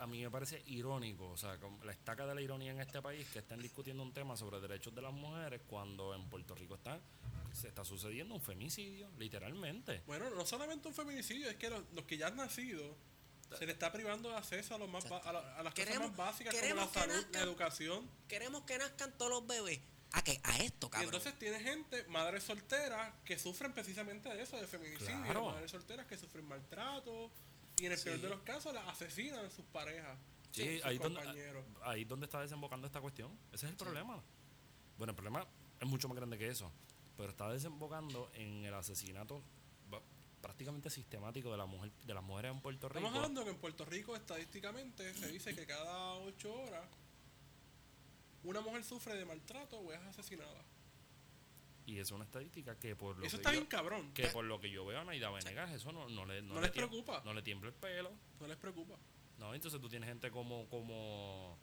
[0.00, 3.00] a, mí me parece irónico, o sea, como la estaca de la ironía en este
[3.02, 6.74] país que estén discutiendo un tema sobre derechos de las mujeres cuando en Puerto Rico
[6.74, 7.00] está
[7.52, 10.02] se está sucediendo un femicidio, literalmente.
[10.06, 12.96] Bueno, no solamente un feminicidio, es que los, los que ya han nacido
[13.58, 16.16] se le está privando de acceso a, los más a, la- a las cosas más
[16.16, 18.08] básicas como la salud, la educación.
[18.28, 19.80] Queremos que nazcan todos los bebés.
[20.12, 20.40] ¿A qué?
[20.44, 21.14] A esto, Y cabrón.
[21.14, 25.20] entonces tiene gente, madres solteras, que sufren precisamente de eso, de feminicidio.
[25.24, 25.46] Claro.
[25.46, 27.30] Madres solteras que sufren maltrato.
[27.80, 30.18] Y en el peor de los casos las asesinan a sus parejas.
[30.52, 31.64] Sí, sus ahí donde, compañeros.
[31.82, 33.32] ahí donde está desembocando esta cuestión.
[33.52, 34.22] Ese es el problema.
[34.98, 35.46] Bueno, el problema
[35.80, 36.70] es mucho más grande que eso.
[37.16, 39.42] Pero está desembocando en el asesinato
[40.42, 42.98] prácticamente sistemático de la mujer de las mujeres en Puerto Rico.
[42.98, 46.84] Estamos hablando que en Puerto Rico estadísticamente se dice que cada ocho horas
[48.42, 50.64] una mujer sufre de maltrato o es asesinada.
[51.90, 54.12] Y es una estadística que por lo Eso que está yo- bien cabrón.
[54.14, 56.60] que por lo que yo veo a Naida Venegas, eso no, no le, No le
[56.60, 57.22] les tiembla- preocupa.
[57.24, 58.12] No le tiembla el pelo.
[58.38, 58.96] No les preocupa.
[59.38, 61.58] No, entonces tú tienes gente como, como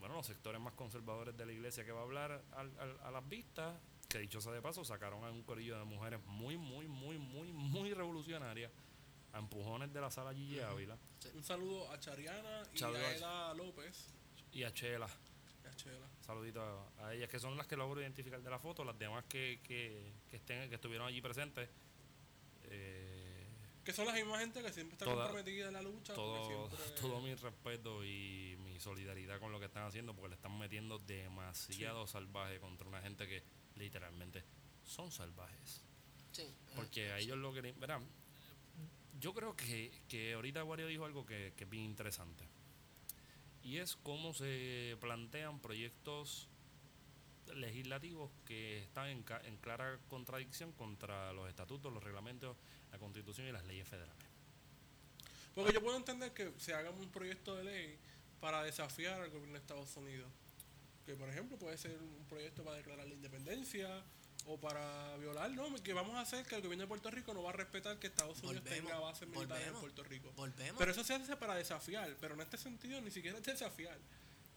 [0.00, 3.10] bueno, los sectores más conservadores de la iglesia que va a hablar al- al- a
[3.12, 3.76] las vistas,
[4.08, 7.52] que dicho sea de paso, sacaron a un corillo de mujeres muy, muy, muy, muy,
[7.52, 8.72] muy revolucionarias,
[9.32, 10.98] a empujones de la sala Gigi Ávila
[11.34, 14.12] Un saludo a Chariana y a Eda López.
[14.50, 15.06] y a Chela.
[15.82, 16.08] Chela.
[16.20, 19.24] Saludito a, a ellas, que son las que logro identificar de la foto, las demás
[19.28, 21.68] que, que, que estén, que estuvieron allí presentes.
[22.64, 23.46] eh,
[23.84, 26.14] Que son las mismas gente que siempre está Toda- comprometida en la lucha.
[26.14, 30.34] todo, siempre- todo mi respeto y mi solidaridad con lo que están haciendo porque le
[30.36, 33.42] están metiendo demasiado salvaje contra una gente que
[33.76, 34.44] literalmente
[34.84, 35.82] son salvajes.
[36.30, 36.44] Sí.
[36.76, 37.60] Porque a ellos lo que...
[37.72, 38.06] Verán,
[39.18, 42.44] yo creo que, que ahorita Wario dijo algo que, que es bien interesante.
[43.62, 46.48] Y es cómo se plantean proyectos
[47.54, 49.22] legislativos que están en,
[49.58, 52.56] clara contradicción contra los estatutos, los reglamentos,
[52.90, 54.26] la constitución y las leyes federales.
[55.54, 57.98] Porque yo puedo entender que se haga un proyecto de ley
[58.40, 60.30] para desafiar al gobierno de Estados Unidos.
[61.04, 64.02] Que, por ejemplo, puede ser un proyecto para declarar la independencia
[64.46, 65.74] o para violar, ¿no?
[65.82, 68.08] Que vamos a hacer que el gobierno de Puerto Rico no va a respetar que
[68.08, 69.74] Estados Unidos Volvemos, tenga bases militares en.
[69.74, 70.32] Puerto Rico.
[70.36, 70.78] Volvemos.
[70.78, 73.98] Pero eso se hace para desafiar, pero en este sentido ni siquiera es desafiar.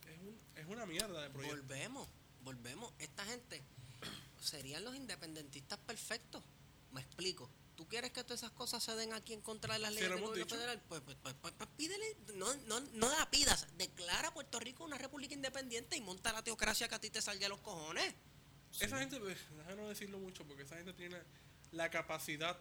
[0.08, 1.58] Es, un, es una mierda de proyecto.
[1.58, 2.08] Volvemos,
[2.42, 2.94] volvemos.
[3.00, 3.62] Esta gente
[4.40, 6.44] serían los independentistas perfectos.
[6.92, 7.50] Me explico.
[7.76, 10.20] ¿Tú quieres que todas esas cosas se den aquí en contra de las leyes del
[10.20, 10.56] gobierno dicho.
[10.56, 10.82] federal?
[10.88, 13.68] Pues, pues, pues, pues, pues pídele, no, no, no la pidas.
[13.78, 17.22] Declara a Puerto Rico una república independiente y monta la teocracia que a ti te
[17.22, 18.14] salga de los cojones.
[18.80, 21.18] Esa gente, pues, déjame no decirlo mucho, porque esa gente tiene
[21.72, 22.58] la capacidad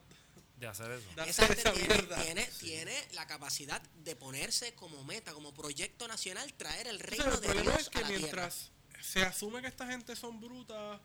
[0.56, 1.08] De hacer eso.
[1.14, 6.06] de Esa gente esa tiene, tiene, tiene la capacidad de ponerse como meta, como proyecto
[6.08, 8.20] nacional, traer el O sea, reino el de problema Dios es que a la tierra.
[8.22, 8.70] mientras
[9.02, 11.00] se asume que esta gente son brutas,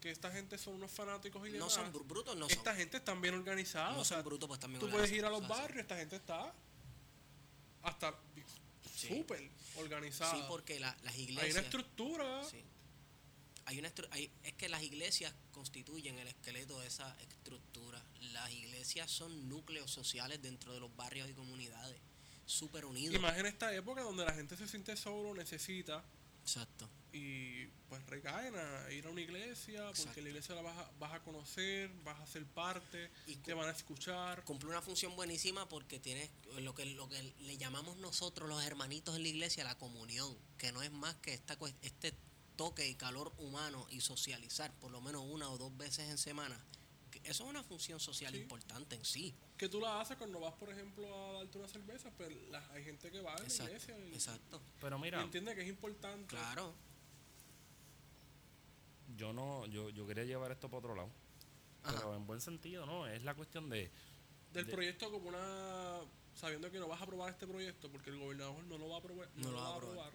[0.00, 2.58] que esta gente son unos fanáticos y No demás, son bru- brutos, no son.
[2.58, 3.92] esta gente está bien organizada.
[3.92, 6.16] No o sea, son brutos, pues también tú puedes ir a los barrios, esta gente
[6.16, 6.52] está
[7.82, 8.14] hasta
[8.94, 9.08] Sí.
[9.08, 10.34] súper organizada.
[10.34, 11.52] Sí, porque la- las Hay iglesias...
[11.54, 12.44] una estructura.
[12.44, 12.62] Sí.
[13.66, 18.02] Hay una hay- es que las iglesias constituyen el esqueleto de esa estructura.
[18.32, 21.98] Las iglesias son núcleos sociales dentro de los barrios y comunidades,
[22.46, 23.14] súper unidos.
[23.14, 26.04] Y más en esta época donde la gente se siente solo, necesita
[26.42, 26.88] Exacto.
[27.12, 30.20] y pues recaen a ir a una iglesia porque Exacto.
[30.20, 33.68] la iglesia la vas a, vas a conocer, vas a ser parte, Y te van
[33.68, 34.44] a escuchar.
[34.44, 39.16] Cumple una función buenísima porque tiene lo que, lo que le llamamos nosotros los hermanitos
[39.16, 42.12] en la iglesia la comunión, que no es más que esta, este
[42.56, 46.58] toque y calor humano y socializar por lo menos una o dos veces en semana.
[47.10, 48.40] que Eso es una función social Sí.
[48.40, 49.32] importante en sí.
[49.56, 52.82] Que tú la haces cuando vas, por ejemplo, a darte una cerveza, pues la- hay
[52.84, 53.70] gente que va a la Exacto.
[53.72, 54.60] iglesia y, Exacto.
[54.80, 56.26] Pero y mira, entiende que es importante.
[56.26, 56.74] Claro.
[59.16, 61.10] yo no, yo, yo quería llevar esto para otro lado.
[61.84, 61.96] Ajá.
[61.98, 63.06] Pero en buen sentido, ¿no?
[63.06, 63.90] Es la cuestión de
[64.52, 66.00] Del de- proyecto como una...
[66.34, 68.98] Sabiendo que no vas a aprobar este proyecto porque el gobernador no lo va a
[68.98, 69.28] aprobar.
[69.36, 70.12] No, lo va a aprobar.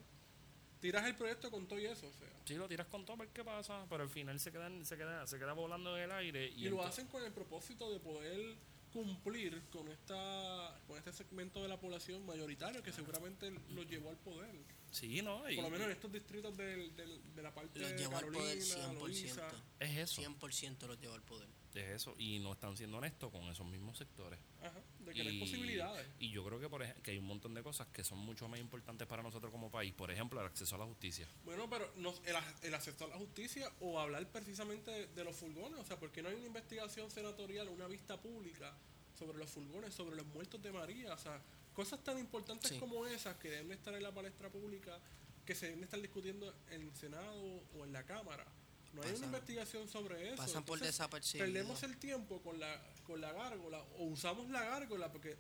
[0.80, 2.30] Tiras el proyecto con todo y eso, o sea.
[2.46, 4.98] Sí, lo tiras con todo a ver qué pasa, pero al final se queda, se
[4.98, 6.48] queda, se queda volando en el aire.
[6.48, 8.56] Y, Y, lo hacen con el propósito de poder
[8.94, 14.18] cumplir con esta con este segmento de la población mayoritario que seguramente los llevó al
[14.18, 14.50] poder.
[14.92, 15.50] Sí, ¿no?
[15.50, 18.18] Y- Por lo menos en estos distritos del, del- de la parte Los de llevó
[18.18, 19.00] al poder Carolina, 100%.
[19.00, 19.48] Loíza.
[19.80, 20.22] es eso.
[20.22, 21.48] 100% los llevó al poder.
[21.76, 22.16] Es eso.
[22.18, 24.40] Y no están siendo honestos con esos mismos sectores.
[24.60, 26.08] Ajá, de que no hay posibilidades.
[26.20, 28.48] Y yo creo que, por ej- que hay un montón de cosas que son mucho
[28.50, 29.94] más importantes para nosotros como país.
[29.94, 31.28] Por ejemplo, el acceso a la justicia.
[31.46, 35.36] Bueno, pero no, el, el acceso a la justicia o hablar precisamente de, de los
[35.36, 38.76] furgones, o sea, porque no hay una investigación senatorial, una vista pública
[39.18, 41.40] sobre los furgones, sobre los muertos de María, o sea,
[41.80, 42.78] cosas tan importantes Sí.
[42.78, 45.00] como esas que deben estar en la palestra pública,
[45.46, 47.42] que se deben estar discutiendo en el Senado
[47.78, 48.46] o en la Cámara.
[48.92, 50.36] No hay una investigación sobre eso.
[50.36, 51.46] pasan por desapercibido.
[51.46, 55.38] Perdemos el tiempo con la, con la gárgola o usamos la gárgola porque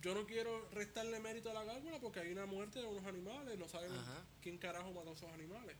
[0.00, 3.58] yo no quiero restarle mérito a la gárgola porque hay una muerte de unos animales,
[3.58, 4.24] no sabemos Ajá.
[4.40, 5.76] quién carajo mató a esos animales.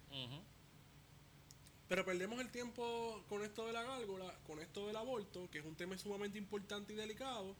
[1.86, 5.64] Pero perdemos el tiempo con esto de la gárgola, con esto del aborto, que es
[5.64, 7.54] un tema sumamente importante y delicado,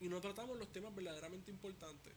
[0.00, 2.12] y no tratamos los temas verdaderamente importantes.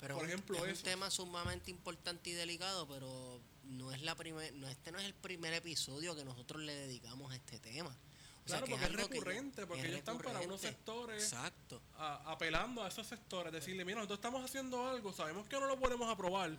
[0.00, 4.52] Pero Por ejemplo, es un tema sumamente importante y delicado, pero no es la primer,
[4.54, 7.90] no este no es el primer episodio que nosotros le dedicamos a este tema.
[7.90, 11.80] O Claro, que porque es que recurrente, porque es ellos están para unos sectores Exacto.
[11.96, 15.78] a- apelando a esos sectores, decirle, mira, nosotros estamos haciendo algo, sabemos que no lo
[15.78, 16.54] podemos aprobar,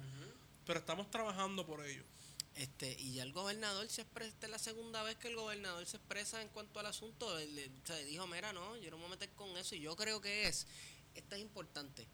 [0.66, 2.04] pero estamos trabajando por ello.
[2.56, 5.86] Este, y ya el gobernador se expresa, esta es la segunda vez que el gobernador
[5.86, 7.38] se expresa en cuanto al asunto.
[7.38, 9.76] Él, él, o sea, dijo, mira, no, yo no me voy a meter con eso.
[9.76, 10.66] Y yo creo que es,
[11.16, 12.08] esto es importante.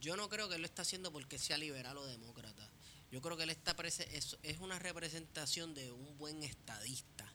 [0.00, 2.70] Yo no creo que él lo está haciendo porque sea liberal o demócrata.
[3.10, 7.30] Yo creo que él está es, es una representación de un buen estadista.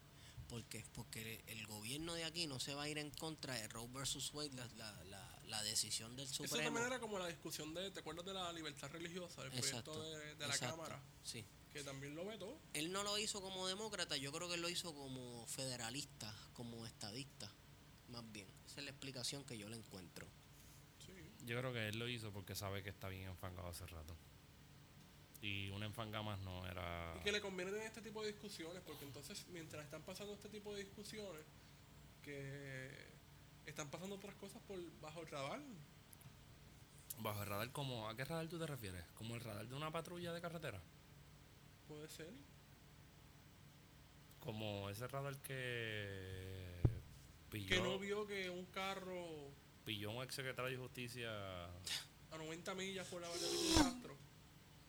[0.48, 3.88] porque Porque el, gobierno de aquí no se va a ir en contra de Roe
[3.92, 6.66] versus Wade, la, la, la, la decisión del Eso Supremo.
[6.66, 9.94] también era como la discusión de, ¿te acuerdas de la libertad religiosa, el Exacto.
[9.94, 11.02] proyecto de, de la exacto, Cámara?
[11.24, 11.46] Sí.
[11.74, 12.60] Que también lo vetó.
[12.74, 16.86] Él no lo hizo como demócrata, yo creo que él lo hizo como federalista, como
[16.86, 17.52] estadista,
[18.10, 18.48] más bien.
[18.66, 20.28] Esa es la explicación que yo le encuentro.
[21.06, 21.14] Sí.
[21.46, 24.16] Yo creo que él lo hizo porque sabe que está bien enfangado hace rato.
[25.42, 27.16] Y una enfanga más no era.
[27.20, 30.50] Y que le conviene tener este tipo de discusiones, porque entonces mientras están pasando este
[30.50, 31.46] tipo de discusiones,
[32.22, 33.14] que
[33.66, 35.62] están pasando otras cosas por bajo el radar.
[37.20, 39.06] Bajo el radar, como, ¿a qué radar tú te refieres?
[39.14, 40.82] ¿Como el radar de una patrulla de carretera?
[41.90, 42.30] Puede ser.
[44.40, 46.80] Como ese radar que
[47.50, 49.52] pilló, Que no vio que un carro
[49.86, 51.66] pilló un ex secretario de justicia.
[51.66, 53.36] a 90 millas por la de
[53.76, 54.16] Castro.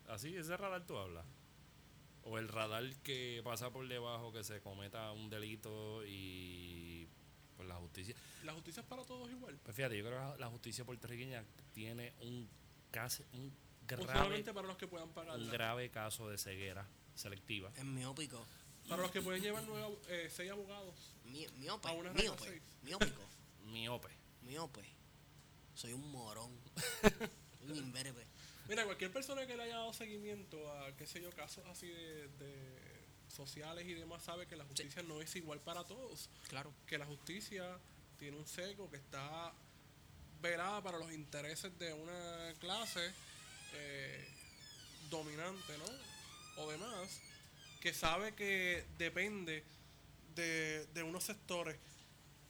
[0.09, 1.25] Así, ese radar tú hablas.
[2.25, 7.09] O el radar que pasa por debajo, que se cometa un delito y
[7.57, 8.15] pues la justicia.
[8.45, 9.59] La justicia es para todos igual.
[9.63, 12.47] Pues fíjate, yo creo que la justicia puertorriqueña tiene un
[12.91, 13.51] casi un
[13.97, 15.53] Grave, solamente para los que puedan un pagarla.
[15.53, 17.71] grave caso de ceguera selectiva.
[17.77, 18.45] Es miópico.
[18.89, 20.95] Para los que pueden llevar nueve, eh, seis abogados.
[21.25, 22.63] Mi, miope, A una miope, seis.
[22.83, 23.23] miópico,
[23.67, 24.09] Miope.
[24.43, 24.85] miope.
[25.75, 26.51] Soy un morón.
[27.63, 28.27] un imberbe.
[28.69, 32.29] Mira, cualquier persona que le haya dado seguimiento a, qué sé yo, casos así de,
[32.39, 32.79] de
[33.29, 36.29] sociales y demás, sabe que la justicia no es igual para todos.
[36.49, 36.73] Claro.
[36.87, 37.79] Que la justicia
[38.19, 39.53] tiene un seco que está
[40.41, 43.13] velada para los intereses de una clase
[43.75, 44.29] eh,
[45.11, 46.63] dominante, ¿no?
[46.63, 47.21] O demás,
[47.81, 49.65] que sabe que depende
[50.35, 51.77] de, de unos sectores.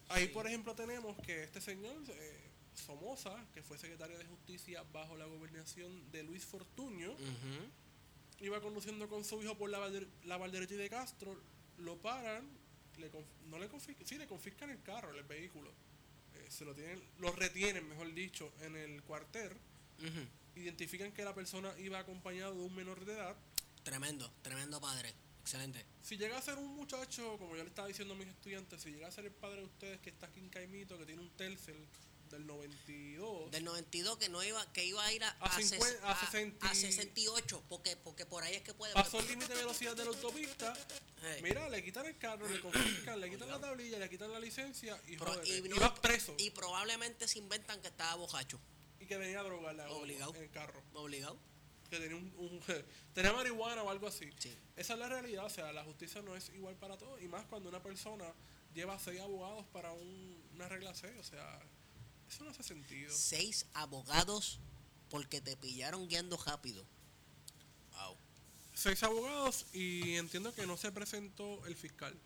[0.09, 2.41] Ahí, por ejemplo, tenemos que este señor, eh,
[2.75, 7.15] Somoza, que fue secretario de Justicia bajo la gobernación de Luis Fortuño,
[8.41, 11.39] iba conduciendo con su hijo por la, Valder- la Valderecha de Castro,
[11.79, 12.49] lo paran,
[12.99, 13.11] le
[13.49, 15.71] no le confiscan, sí, le confiscan el carro, el vehículo,
[16.35, 19.53] eh, se lo tienen, lo retienen, mejor dicho, en el cuartel.
[20.57, 23.37] Identifican que la persona iba acompañado de un menor de edad.
[23.83, 25.15] Tremendo, tremendo padre.
[25.43, 25.85] Excelente.
[26.03, 28.91] Si llega a ser un muchacho, como yo le estaba diciendo a mis estudiantes, si
[28.91, 31.31] llega a ser el padre de ustedes que está aquí en Caimito, que tiene un
[31.31, 31.87] Telcel
[32.31, 36.07] del 92, Del 92 que no iba, que iba a ir a, A ses- 50
[36.07, 38.93] a a- 60 a 68, porque, porque por ahí es que puede.
[38.95, 40.73] pasó el límite de velocidad de la autopista,
[41.23, 41.41] Hey.
[41.43, 45.01] mira, le quitan el carro, le confiscan, le quitan la tablilla, le quitan la licencia
[45.09, 46.35] y, Pro- joder, y y, no- vas preso.
[46.39, 48.61] Y probablemente se inventan que estaba bojacho.
[49.11, 50.33] Que venía a drogarla Obligado.
[50.37, 50.81] en el carro.
[50.95, 51.37] Obligado.
[51.91, 52.61] Que tenía, un, un-
[53.15, 54.31] tenía marihuana o algo así.
[54.39, 54.57] Sí.
[54.77, 57.21] Esa es la realidad, o sea, la justicia no es igual para todos.
[57.21, 58.33] Y más cuando una persona
[58.73, 61.61] lleva seis abogados para un- una regla C, o sea,
[62.29, 63.13] eso no hace sentido.
[63.13, 64.61] Seis abogados
[65.09, 66.85] porque te pillaron guiando rápido.
[67.95, 68.17] Wow.
[68.73, 72.17] Seis abogados y entiendo que no se presentó el fiscal.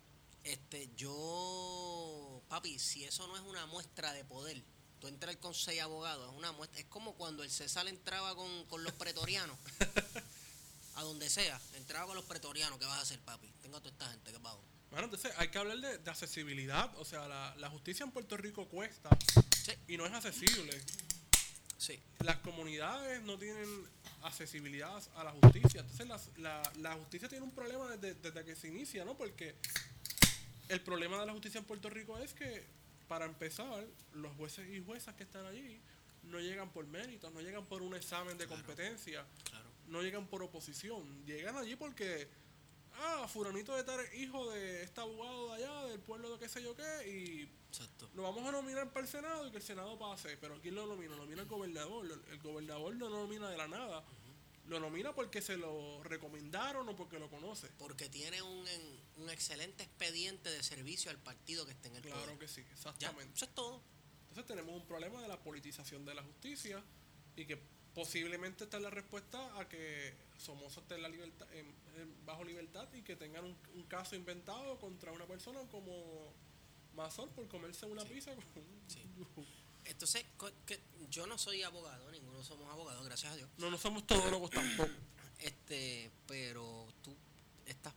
[0.43, 4.62] Este, yo papi, si eso no es una muestra de poder,
[5.05, 8.65] tú entras con seis abogados, es una muestra, es como cuando el César entraba con,
[8.67, 9.59] con los pretorianos,
[10.95, 13.47] a donde sea, entraba con los pretorianos, ¿qué vas a hacer, papi?
[13.61, 14.63] Tengo a toda esta gente que pago.
[14.91, 16.91] Bueno, entonces hay que hablar de, de accesibilidad.
[16.99, 19.11] O sea, la, la justicia en Puerto Rico cuesta
[19.63, 20.81] Sí, y no es accesible.
[21.77, 23.69] sí, Las comunidades no tienen
[24.23, 25.81] accesibilidad a la justicia.
[25.81, 29.17] Entonces las- la, la justicia tiene un problema desde, desde que se inicia, ¿no?
[29.19, 29.55] Porque
[30.69, 32.65] el problema de la justicia en Puerto Rico es que,
[33.09, 35.81] para empezar, los jueces y juezas que están allí
[36.25, 39.69] no llegan por méritos, no llegan por un examen de competencia, claro.
[39.89, 41.25] no llegan por oposición.
[41.27, 42.29] Llegan allí porque,
[42.95, 46.63] ah, furanito de tal hijo de este abogado de allá, del pueblo de qué sé
[46.63, 48.09] yo qué, y Exacto.
[48.15, 50.37] lo vamos a nominar para el Senado y que el Senado pase.
[50.39, 51.11] Pero ¿quién lo nomina?
[51.11, 52.07] Lo nomina el gobernador.
[52.07, 54.05] El, el gobernador no lo nomina de la nada.
[54.67, 57.69] Lo nomina porque se lo recomendaron o porque lo conoce.
[57.79, 58.65] Porque tiene un,
[59.19, 62.39] un excelente expediente de servicio al partido que esté en el Claro poder.
[62.39, 63.35] que sí, Ya, exactamente.
[63.35, 63.83] eso es todo.
[64.31, 66.83] Entonces tenemos un problema de la politización de la justicia
[67.37, 67.59] y que
[67.95, 72.89] posiblemente está la respuesta a que Somoza esté en la libertad, en- en- bajo libertad
[72.95, 76.33] y que tengan un, un caso inventado contra una persona como
[76.95, 78.45] Mazor por comerse una pizza con
[78.89, 79.03] Sí.
[79.87, 80.24] Entonces,
[80.66, 80.80] que
[81.11, 83.51] yo no soy abogado, ninguno somos abogados, gracias a Dios.
[83.59, 84.91] No, no somos todólogos tampoco.
[85.39, 87.14] Este, pero tú
[87.66, 87.93] estás,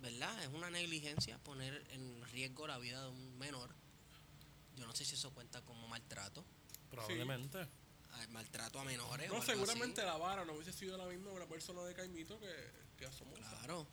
[0.00, 0.42] ¿verdad?
[0.42, 3.72] Es una negligencia poner en riesgo la vida de un menor.
[4.76, 6.44] Yo no sé si eso cuenta como maltrato,
[6.90, 7.68] Probablemente.
[8.30, 9.30] maltrato a menores.
[9.30, 10.10] o No, algo seguramente así.
[10.10, 12.52] la vara no hubiese sido la misma una persona de Caimito que,
[12.96, 13.40] que a Somoza.
[13.50, 13.86] Claro.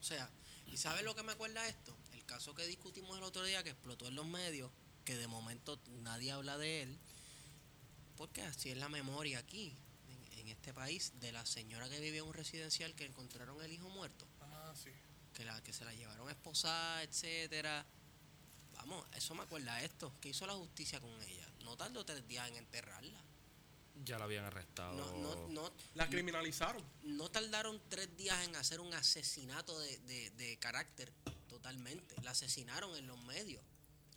[0.00, 0.28] O sea,
[0.66, 1.96] ¿y sabes lo que me acuerda esto?
[2.12, 4.72] El caso que discutimos el otro día que explotó en los medios,
[5.04, 6.98] que de momento nadie habla de él,
[8.16, 9.74] porque así es la memoria aquí,
[10.08, 13.72] en, en este país, de la señora que vivía en un residencial que encontraron el
[13.72, 14.26] hijo muerto.
[14.40, 14.90] Ah, sí.
[15.34, 17.84] que la que se la llevaron a esposar, etcétera.
[18.74, 20.12] Vamos, eso me acuerda a esto.
[20.20, 21.46] ¿Qué hizo la justicia con ella?
[21.64, 23.18] No tardó tres días en enterrarla.
[24.04, 24.94] Ya la habían arrestado.
[24.96, 26.82] No, no, no, La criminalizaron.
[27.02, 31.12] no tardaron tres días en hacer un asesinato de, de, de carácter
[31.48, 32.14] totalmente.
[32.22, 33.62] La asesinaron en los medios.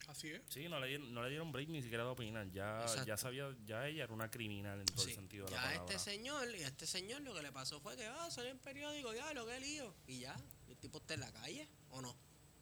[0.08, 0.42] Así es.
[0.50, 2.50] Sí, no le, dieron, no le dieron break ni siquiera de opinar.
[2.52, 3.06] Ya, Exacto.
[3.06, 5.12] ya sabía, ya ella era una criminal en todo Sí.
[5.12, 5.96] el sentido de la Ya a palabra.
[5.96, 8.60] este señor, y a este señor lo que le pasó fue que, ah, salió en
[8.60, 9.96] periódico, ya, lo que lío.
[10.08, 10.36] Y ya,
[10.68, 12.16] el tipo está en la calle, ¿o no?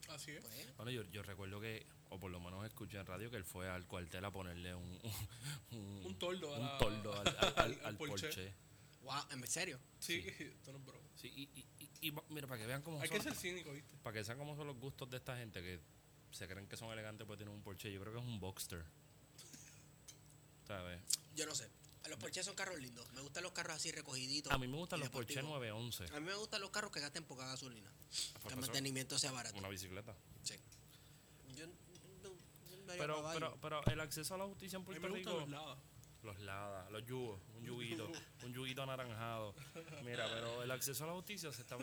[0.09, 0.41] Así es.
[0.43, 3.43] Pues, Bueno, yo, yo recuerdo que, o por lo menos escuché en radio, que él
[3.45, 4.99] fue al cuartel a ponerle un,
[5.71, 8.27] un, Un toldo a un la- toldo al, al, al- al al Porsche.
[8.27, 8.53] Porsche.
[9.01, 9.79] wow, ¿en serio?
[9.99, 11.07] Sí, esto no es broma.
[11.15, 11.67] Sí, y, y,
[12.01, 13.95] y- y mira, para que vean cómo Hay son, que ser cínico, ¿viste?
[14.03, 15.79] para que sean cómo son los gustos de esta gente que
[16.31, 17.91] se creen que son elegantes pues tienen un Porsche.
[17.91, 18.83] Yo creo que es un Boxster.
[20.67, 21.01] ¿Sabes?
[21.35, 21.69] Yo no sé.
[22.09, 23.09] Los Porsche son carros lindos.
[23.13, 24.51] Me gustan los carros así recogiditos.
[24.51, 25.59] A mí me gustan los Porsche deportivos.
[25.61, 26.05] 911.
[26.15, 27.89] A mí me gustan los carros que gasten poca gasolina.
[28.33, 29.57] Que Por el mantenimiento sea barato.
[29.57, 30.15] Una bicicleta.
[30.43, 30.55] Sí.
[31.55, 31.73] Yo, no-
[32.97, 35.31] Pero, pero, pero el acceso a la justicia en A mí Puerto me Rico.
[35.39, 35.77] los lados.
[36.23, 38.11] Los ladas, los yugos, un yuguito,
[38.43, 39.55] un yuguito anaranjado.
[40.03, 41.77] Mira, pero el acceso a la justicia se está.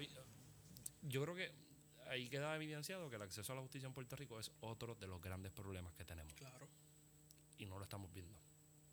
[1.03, 1.53] Yo creo que
[2.09, 5.07] ahí queda evidenciado que el acceso a la justicia en Puerto Rico es otro de
[5.07, 6.33] los grandes problemas que tenemos.
[6.35, 6.69] Claro.
[7.59, 8.39] Y no lo estamos viendo.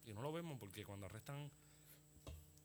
[0.06, 1.52] Y no lo vemos porque cuando arrestan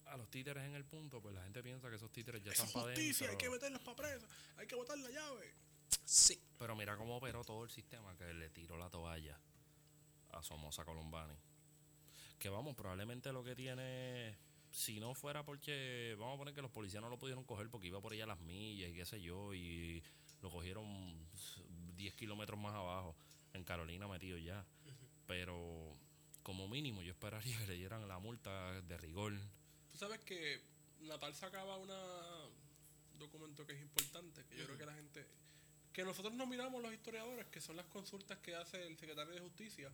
[0.06, 2.66] a los títeres en el punto, pues la gente piensa que esos títeres ya están
[2.66, 4.26] es para justicia, hay que meterlos para presa.
[4.56, 5.54] Hay que botar la llave.
[6.04, 6.42] Sí.
[6.58, 9.38] Pero mira cómo operó todo el sistema que le tiró la toalla
[10.32, 11.36] a Somoza Colombani.
[12.38, 14.36] Que vamos, probablemente lo que tiene,
[14.70, 17.88] si no fuera porque, vamos a poner que los policías no lo pudieron coger porque
[17.88, 20.02] iba por allá a las millas y qué sé yo, y
[20.42, 20.86] lo cogieron
[21.96, 23.14] 10 kilómetros más abajo,
[23.52, 24.64] en Carolina metido ya.
[25.26, 25.96] Pero
[26.42, 29.32] como mínimo yo esperaría que le dieran la multa de rigor.
[29.90, 30.60] Tú sabes que
[31.00, 31.88] Natal sacaba un
[33.18, 35.26] documento que es importante, que yo creo que la gente...
[35.92, 39.40] Que nosotros no miramos los historiadores, que son las consultas que hace el secretario de
[39.40, 39.92] Justicia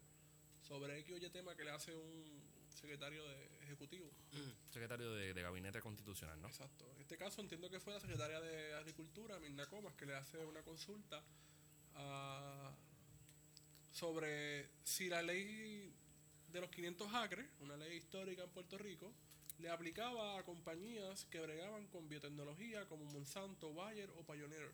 [0.61, 2.46] sobre X o Y tema que le hace un
[2.77, 4.11] secretario de ejecutivo.
[4.33, 4.73] Mm.
[4.73, 6.49] Secretario de, de Gabinete Constitucional, ¿no?
[6.49, 6.91] Exacto.
[6.95, 10.39] En este caso entiendo que fue la secretaria de Agricultura, Mirna Comas, que le hace
[10.45, 11.23] una consulta
[11.95, 12.73] a-
[13.93, 15.93] sobre si la ley
[16.53, 19.13] de los 500 acres, una ley histórica en Puerto Rico,
[19.59, 24.71] le aplicaba a compañías que bregaban con biotecnología como Monsanto, Bayer o Pioneer.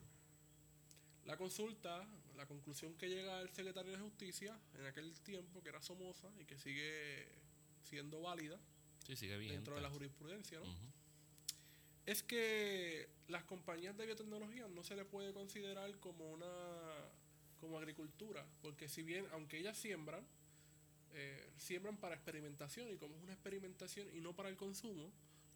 [1.25, 2.05] La consulta,
[2.37, 6.45] la conclusión que llega el secretario de Justicia en aquel tiempo, que era Somoza y
[6.45, 7.29] que sigue
[7.83, 8.59] siendo válida
[9.07, 9.57] Sí, sigue vigente.
[9.57, 10.67] dentro de la jurisprudencia, ¿no?
[12.07, 16.47] Es que las compañías de biotecnología no se le puede considerar como una
[17.61, 20.27] como agricultura, porque si bien, aunque ellas siembran,
[21.13, 25.13] eh, siembran para experimentación y como es una experimentación y no para el consumo,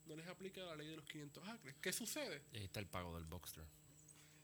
[0.06, 1.74] no les aplica la ley de los 500 acres.
[1.80, 2.42] ¿Qué sucede?
[2.52, 3.64] Y ahí está el pago del Boxster.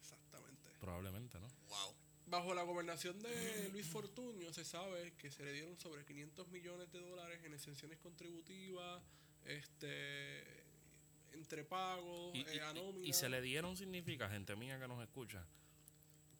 [0.01, 0.71] Exactamente.
[0.81, 1.47] Probablemente, ¿no?
[1.69, 1.95] Wow.
[2.33, 6.91] Bajo la gobernación de Luis Fortuño se sabe que se le dieron sobre 500 millones
[6.91, 9.03] de dólares en exenciones contributivas,
[9.45, 10.43] este
[11.35, 12.61] entre pagos, Y, eh,
[13.05, 15.47] y se le dieron significa, gente mía que nos escucha,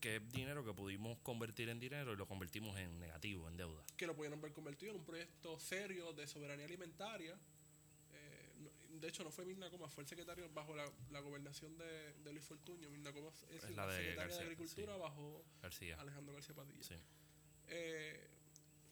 [0.01, 3.85] que es dinero que pudimos convertir en dinero y lo convertimos en negativo, en deuda.
[3.97, 7.39] que lo pudieron haber convertido en un proyecto serio de soberanía alimentaria.
[9.03, 12.33] De hecho, no fue Mirna Comas, fue el secretario bajo la, la gobernación de, de
[12.33, 12.89] Luis Fortuño.
[12.89, 15.01] Mirna Comas es, Es la, de secretaria García, de Agricultura sí.
[15.01, 15.97] bajo García.
[16.01, 16.83] Alejandro García Padilla.
[16.85, 16.95] Sí.
[17.67, 18.29] Eh,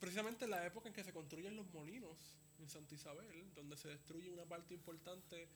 [0.01, 2.19] precisamente en la época en que se construyen los molinos
[2.59, 5.49] en Santa Isabel, donde se destruye una parte importante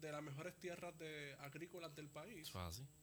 [0.00, 2.50] de las mejores tierras de, agrícolas del país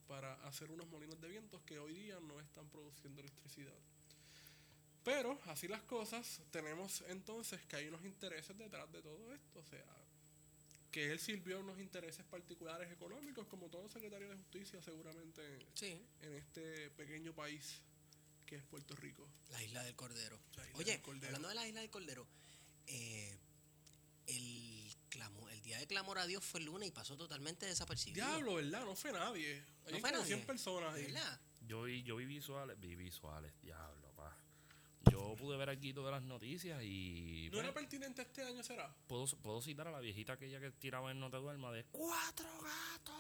[0.08, 3.80] para hacer unos molinos de vientos que hoy día no están produciendo electricidad.
[5.06, 9.60] Pero, así las cosas, tenemos entonces que hay unos intereses detrás de todo esto.
[9.60, 9.86] O sea,
[10.92, 16.02] que él sirvió unos intereses particulares económicos, como todo secretario de justicia seguramente en, Sí,
[16.22, 17.82] en este pequeño país
[18.46, 19.28] que es Puerto Rico.
[19.50, 20.40] la isla del Cordero.
[20.56, 21.26] La isla Oye, del Cordero.
[21.28, 22.26] hablando de la isla del Cordero,
[22.88, 23.38] eh,
[24.28, 28.26] el, clamo- el día de clamor a Dios fue el lunes y pasó totalmente desapercibido.
[28.26, 28.86] Diablo, ¿verdad?
[28.86, 29.64] No fue nadie.
[29.92, 30.26] No fue nadie.
[30.26, 31.04] 100 personas ahí.
[31.06, 31.40] ¿Verdad?
[31.68, 34.07] Yo vi, yo vi visuales, vi visuales, diablo.
[35.12, 38.94] Yo pude ver aquí todas las noticias y ¿No pues, era pertinente este año, será?
[39.08, 42.48] puedo, puedo citar a la viejita aquella que tiraba en No te duerma de ¡Cuatro
[42.62, 43.16] gatos!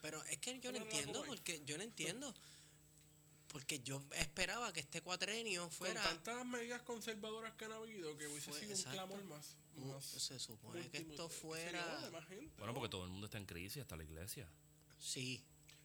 [0.00, 2.34] Pero es que yo no entiendo, porque yo no entiendo.
[3.48, 6.00] Porque yo esperaba que este cuatrenio fuera.
[6.00, 8.90] Con tantas medidas conservadoras que han habido, que hubiese sido exacto.
[8.90, 9.56] un clamor más.
[9.74, 11.84] Uh, más se supone que esto fuera.
[12.00, 12.74] Bueno, ¿no?
[12.74, 14.48] porque todo el mundo está en crisis, hasta la iglesia.
[14.98, 15.42] Sí,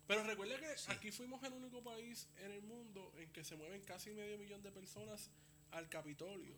[0.08, 0.92] Pero recuerda que Sí.
[0.92, 4.62] aquí fuimos el único país en el mundo en que se mueven casi medio millón
[4.62, 5.30] de personas
[5.72, 6.56] al Capitolio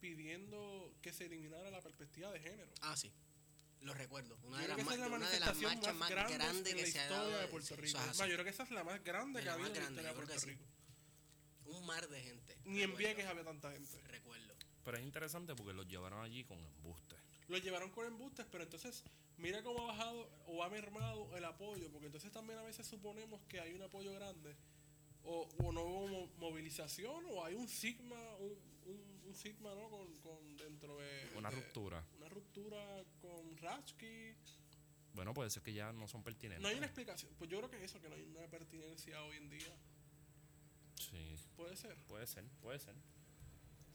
[0.00, 2.72] pidiendo que se eliminara la perspectiva de género.
[2.82, 3.12] ah, sí.
[3.80, 4.38] Lo recuerdo.
[4.42, 6.76] Una de las, es la una de las manifestación marchas más más grandes grande en
[6.76, 7.40] que la se ha historia dado.
[7.42, 7.98] de Puerto Rico.
[7.98, 9.80] es yo creo que esa es la más grande De que ha habido en la
[9.82, 10.64] historia de Puerto Rico.
[11.66, 12.58] Un mar de gente.
[12.64, 14.00] Ni en Vieques había tanta gente.
[14.08, 14.54] Recuerdo.
[14.84, 17.15] Pero es interesante porque los llevaron allí con embuste.
[17.48, 19.04] Lo llevaron con embustes, pero entonces
[19.38, 23.40] mira cómo ha bajado o ha mermado el apoyo, porque entonces también a veces suponemos
[23.48, 24.56] que hay un apoyo grande,
[25.22, 28.52] o, o no hubo mo- movilización, o hay un sigma, un,
[28.86, 29.88] un, un sigma, ¿no?
[29.90, 31.30] Con, con dentro de...
[31.36, 32.04] Una de- ruptura.
[32.16, 34.34] Una ruptura con Ratsky.
[35.14, 36.62] Bueno, puede ser que ya no son pertinentes.
[36.62, 37.32] No hay una explicación.
[37.38, 39.74] Pues yo creo que eso, que no hay una pertinencia hoy en día.
[40.94, 41.96] Sí, Puede ser.
[42.06, 42.94] puede ser, puede ser.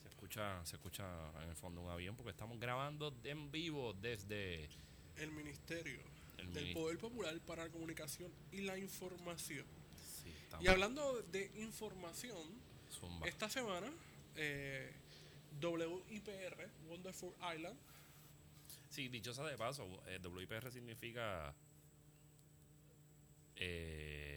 [0.02, 1.06] Se escucha, se escucha
[1.44, 4.70] en el fondo un avión porque estamos grabando en vivo desde
[5.18, 6.00] El Ministerio
[6.38, 9.66] el del Poder Popular para la Comunicación y la Información.
[10.24, 12.38] Sí, Y hablando de información,
[12.92, 13.28] zumba.
[13.28, 13.92] Esta semana,
[14.36, 14.92] eh,
[15.62, 17.78] WIPR, Wonderful Island,
[18.92, 21.56] Sí, dichosa de paso, eh, WIPR significa
[23.56, 24.31] eh,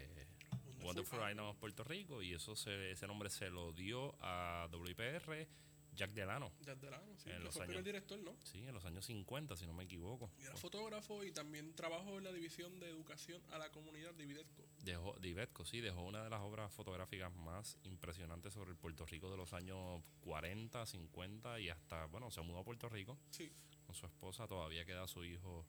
[0.84, 5.48] Wonderful Island of Puerto Rico y eso se, ese nombre se lo dio a WIPR
[5.94, 6.52] Jack Delano.
[6.60, 7.84] Jack Delano, sí, En que los fue el primer años.
[7.84, 8.36] director, ¿no?
[8.42, 10.30] Sí, en los años 50, si no me equivoco.
[10.38, 14.44] Y era fotógrafo y también trabajó en la división de educación a la comunidad de.
[14.82, 19.30] Dejó, Divetco, sí, dejó una de las obras fotográficas más impresionantes sobre el Puerto Rico
[19.30, 23.50] de los años 40, 50 y hasta, bueno, se mudó a Puerto Rico Sí,
[23.86, 25.64] con su esposa, todavía queda su hijo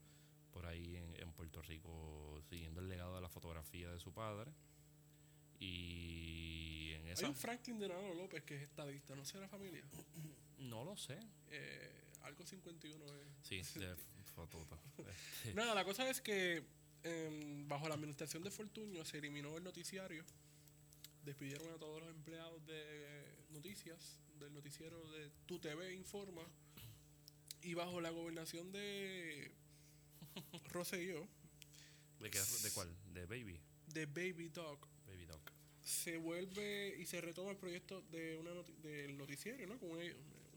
[0.51, 4.51] por ahí en, en Puerto Rico siguiendo el legado de la fotografía de su padre.
[5.59, 7.27] Y en hay esa...
[7.27, 9.83] un Franklin Delano López que es estadista, no sé la familia.
[10.57, 11.19] No lo sé.
[11.49, 13.21] Eh, algo 51 es.
[13.43, 13.95] Sí, de.
[15.07, 16.63] Este, Nada, la cosa es que
[17.03, 20.25] em, bajo la administración de Fortuño se eliminó el noticiario,
[21.23, 26.41] despidieron a todos los empleados de noticias, del noticiero de Tu TV Informa,
[27.61, 29.51] y bajo la gobernación de
[30.69, 31.27] Rosselló,
[32.19, 32.89] ¿De, qué, ¿De cuál?
[33.13, 33.59] ¿De Baby?
[33.87, 35.44] de Baby Dog, Baby Dog.
[35.85, 39.79] Se vuelve y se retoma el proyecto de una noti- del noticiero, ¿no?
[39.79, 40.03] Con una,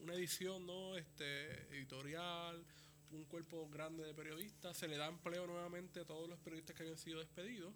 [0.00, 0.96] una edición, ¿no?
[0.96, 2.64] Este, editorial,
[3.12, 6.82] un cuerpo grande de periodistas, se le da empleo nuevamente a todos los periodistas que
[6.82, 7.72] habían sido despedidos,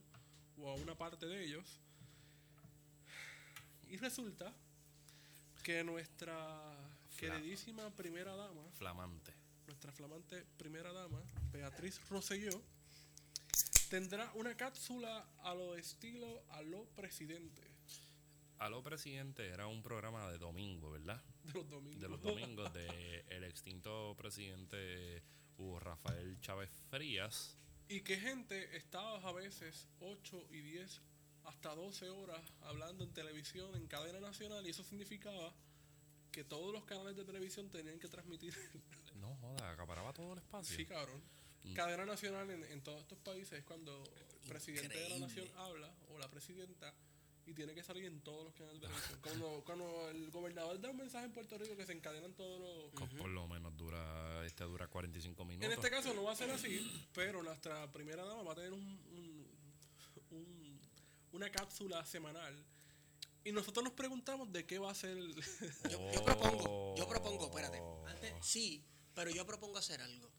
[0.59, 1.79] o a una parte de ellos.
[3.89, 4.53] Y resulta
[5.63, 6.75] que nuestra
[7.19, 9.33] queridísima primera dama, Flamante.
[9.67, 11.23] nuestra flamante primera dama,
[11.53, 12.63] Beatriz Rosselló,
[13.93, 17.61] tendrá una cápsula a lo estilo a lo presidente
[18.57, 21.23] Aló Presidente era un programa de domingo, ¿verdad?
[21.45, 22.01] de los domingos.
[22.01, 25.23] de los domingos de el extinto presidente
[25.59, 27.59] Hugo Rafael Chávez Frías.
[27.89, 31.03] Y que gente estaba a veces 8 y 10
[31.45, 35.53] hasta 12 horas hablando en televisión, en cadena nacional, y eso significaba
[36.31, 38.55] que todos los canales de televisión tenían que transmitir.
[39.17, 40.77] No joda, acaparaba todo el espacio.
[40.77, 41.23] sí, cabrón.
[41.65, 41.75] Mm.
[41.75, 44.03] Cadena nacional en, en todos estos países es cuando
[44.43, 46.93] el presidente de la nación habla o la presidenta
[47.47, 49.19] y tiene que salir en todos los canales de televisión.
[49.23, 52.93] Cuando, cuando el gobernador da un mensaje en Puerto Rico que se encadenan todos los...
[53.19, 55.67] Por lo menos dura, este dura 45 minutos.
[55.67, 58.73] En este caso no va a ser así, pero nuestra primera dama va a tener
[58.73, 59.47] un, un-
[60.31, 60.81] un-
[61.33, 62.65] una cápsula semanal.
[63.45, 65.17] Y nosotros nos preguntamos de qué va a ser...
[65.17, 65.35] el-
[65.91, 67.81] Yo, yo propongo, yo propongo, espérate.
[68.07, 68.85] Antes, sí,
[69.15, 70.31] pero yo propongo hacer algo.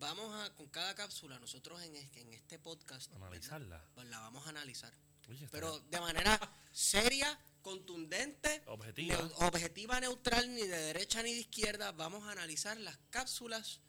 [0.00, 3.84] Vamos a, con cada cápsula, nosotros en, en este podcast, Analizarla.
[3.94, 4.92] pues la vamos a analizar.
[5.28, 6.38] Oye, Pero de manera
[6.72, 9.16] seria, contundente, Objetiva.
[9.18, 11.92] neu- objetiva, neutral, ni de derecha ni de izquierda.
[11.92, 13.80] Vamos a analizar las cápsulas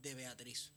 [0.00, 0.72] de Beatriz.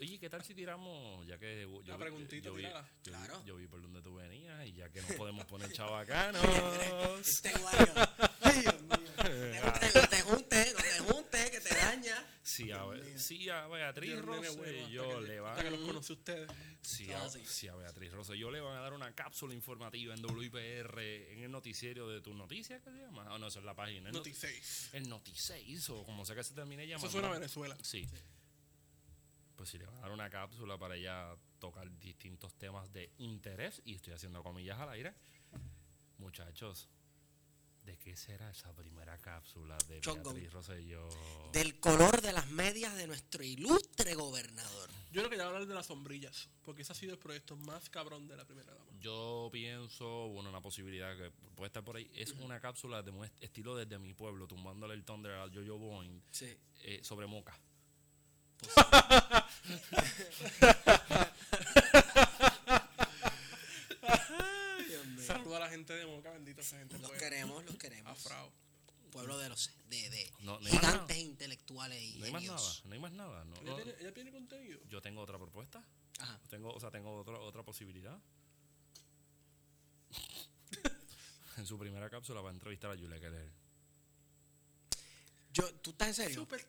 [0.00, 3.44] Oye, ¿qué tal si tiramos, ya que yo, preguntita, yo vi, yo vi- Claro.
[3.44, 6.42] yo vi por donde tú venías y ya que no podemos poner chavacanos,
[7.20, 7.92] Este guayo.
[8.40, 9.62] Ay, Dios mío.
[9.62, 11.50] No te, no te juntes, no te juntes,
[12.42, 12.84] si a,
[13.16, 16.50] si a Beatriz Yo Rosselló hasta le hasta que van los conocí a ustedes.
[16.50, 17.68] Ah, a, sí.
[17.68, 22.08] a Beatriz Rosselló le van a dar una cápsula informativa en WIPR en el noticiero
[22.08, 23.26] de tus noticias, ¿qué se llama?
[23.28, 24.08] Ah, no, esa es la página.
[24.08, 24.90] El Noti Noti- 6.
[24.94, 27.06] el Noti 6 o como sea que se termine llamando.
[27.08, 27.76] Eso suena a Venezuela.
[27.82, 28.06] Sí.
[29.56, 33.82] Pues si le van a dar una cápsula para ella tocar distintos temas de interés,
[33.84, 35.14] y estoy haciendo comillas al aire,
[36.18, 36.88] muchachos,
[37.90, 40.32] ¿de qué será esa primera cápsula de Chongo.
[40.32, 41.08] Beatriz Rosselló?
[41.52, 44.88] Del color de las medias de nuestro ilustre gobernador.
[45.10, 47.18] Yo creo que ya voy a hablar de las sombrillas, porque ese ha sido el
[47.18, 48.84] proyecto más cabrón de la primera dama.
[49.00, 53.10] Yo pienso, bueno, una posibilidad que puede estar por ahí, es una cápsula de
[53.40, 56.56] estilo desde mi pueblo, tumbándole el thunder a Jojo Boing Sí.
[56.84, 57.58] eh, sobre Moca.
[65.26, 66.98] Saluda a la gente de Moca, bendita esa gente.
[66.98, 68.12] Los queremos, los queremos.
[68.12, 68.52] Afrao.
[69.10, 71.18] Pueblo de los de, de No, no gigantes nada.
[71.18, 73.44] intelectuales y No hay más nada, no hay más nada.
[73.44, 74.80] no- ¿Ella, no- tiene, ella tiene contenido?
[74.88, 75.84] yo tengo otra propuesta.
[76.20, 76.40] Ajá.
[76.48, 78.16] Tengo, o sea, tengo otra, otra posibilidad.
[81.56, 83.50] en su primera cápsula va a entrevistar a Julia Keller.
[85.52, 86.34] Yo, ¿Tú estás en serio?
[86.40, 86.64] Super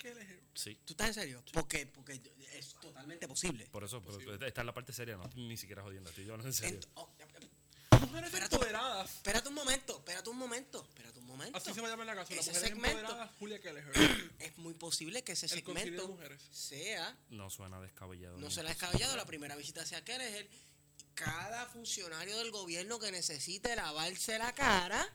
[0.56, 0.76] Sí.
[0.84, 1.44] ¿Tú estás en serio?
[1.54, 2.20] Porque, porque
[2.54, 3.68] es totalmente posible.
[3.68, 6.48] Por eso, por- está en la parte seria, no estoy ni siquiera jodiendo, estoy hablando
[6.48, 6.80] en serio.
[6.80, 7.14] Ent- oh,
[8.02, 8.56] Mujeres Espérate.
[8.56, 9.10] empoderadas.
[9.16, 11.58] espérate un momento, espérate un momento, espérate un momento.
[11.58, 12.22] Así se va a llamar la.
[12.22, 13.92] Ese Mujeres segmento- empoderadas, Julia Kelleher.
[14.40, 16.42] Es muy posible que ese segmento mujeres.
[16.52, 18.38] sea, No suena descabellado.
[18.38, 18.70] no imposible.
[18.70, 20.50] descabellado, la primera visita sea Keller.
[21.14, 25.08] Cada funcionario del gobierno que necesite lavarse la cara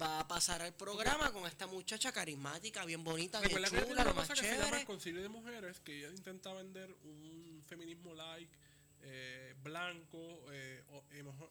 [0.00, 4.14] va a pasar al programa con esta muchacha carismática, bien bonita, bien chula, una lo
[4.14, 4.84] más cosa que se llama el chévere.
[4.86, 8.56] concilio de mujeres, que ella intenta vender un feminismo like,
[9.02, 10.82] eh, blanco, eh,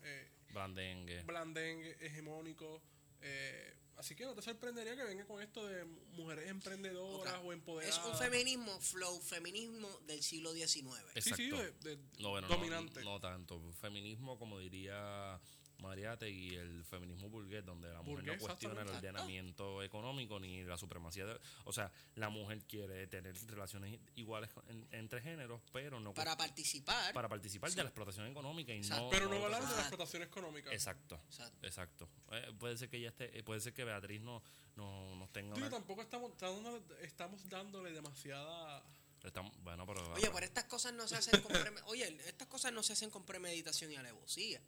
[0.04, 1.24] eh, Blandengue.
[1.24, 2.82] blandengue, hegemónico.
[3.22, 7.58] eh, así que no te sorprendería que venga con esto de mujeres emprendedoras o Es
[7.58, 8.06] empoderadas.
[8.06, 10.84] un feminismo, flow, feminismo del siglo XIX.
[11.16, 11.84] Sí, sí, Exacto.
[11.84, 13.04] de, de No, bueno, no- dominante.
[13.04, 13.60] No, tanto.
[13.82, 15.40] Feminismo, como diría
[15.80, 20.78] Mariategui, el feminismo burgués, donde la mujer Burgués, no cuestiona el ordenamiento económico ni la
[20.78, 21.26] supremacía.
[21.26, 26.36] De, o sea, la mujer quiere tener relaciones iguales en- entre géneros, pero no Para
[26.36, 27.14] participar.
[27.14, 29.04] para participar de la explotación económica y Exacto.
[29.06, 29.10] no.
[29.12, 30.72] Pero no no va a hablar de la explotación económica.
[30.74, 31.68] Exacto, Exacto.
[31.68, 32.10] exacto.
[32.32, 34.42] Eh, puede ser que ella esté, eh, puede ser que Beatriz no,
[34.76, 35.70] no, nos tenga una.
[35.70, 38.84] tampoco estamos, dándole- estamos dándole demasiada...
[39.24, 40.14] estamos- bueno, pero.
[40.14, 41.52] Oye, pero estas cosas no se hacen con
[41.86, 44.62] Oye, estas cosas no se hacen con premeditación y alevosía.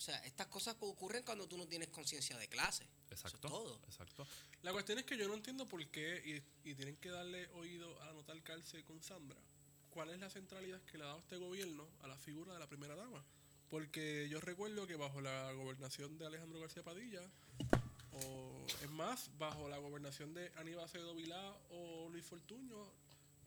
[0.00, 2.84] O sea, estas cosas ocurren cuando tú no tienes conciencia de clase.
[3.10, 3.48] Eso Exacto.
[3.48, 3.80] es todo.
[3.84, 4.26] Exacto.
[4.62, 8.02] La cuestión es que yo no entiendo por qué, y, y tienen que darle oído
[8.04, 9.36] a notar calce con Sandra,
[9.90, 12.66] cuál es la centralidad que le ha dado este gobierno a la figura de la
[12.66, 13.22] primera dama.
[13.68, 17.20] Porque yo recuerdo que bajo la gobernación de Alejandro García Padilla,
[18.12, 22.90] o es más, bajo la gobernación de Aníbal Acevedo Vilá o Luis Fortuño,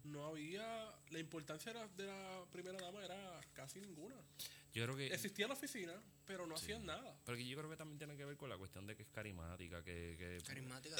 [0.04, 0.64] no había,
[1.10, 4.16] la importancia era- de la primera dama era casi ninguna.
[4.74, 5.07] Yo creo que.
[5.07, 5.93] Existía la oficina,
[6.26, 7.15] pero no hacían nada.
[7.26, 9.09] Pero que yo creo que también tiene que ver con la cuestión de que es
[9.09, 10.95] carismática, que, que Carismática.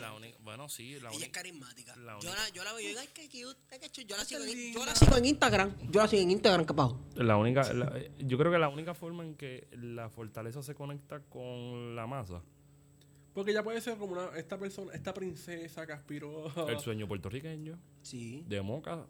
[0.00, 1.96] la única, bueno, sí, la Ella es carismática.
[1.96, 4.08] la yo, la, yo la veo y digo, ay, qué cute, ay, qué chulo.
[4.08, 5.76] Yo la, sigo en, yo la sigo en Instagram.
[5.90, 7.00] Yo la sigo en Instagram, ¿qué pasó?
[7.16, 11.20] la única, la- yo creo que la única forma en que la fortaleza se conecta
[11.20, 12.42] con la masa,
[13.32, 17.08] Porque ella puede ser como una, esta persona, esta princesa que aspiró a- el sueño
[17.08, 19.06] puertorriqueño Sí, de Moca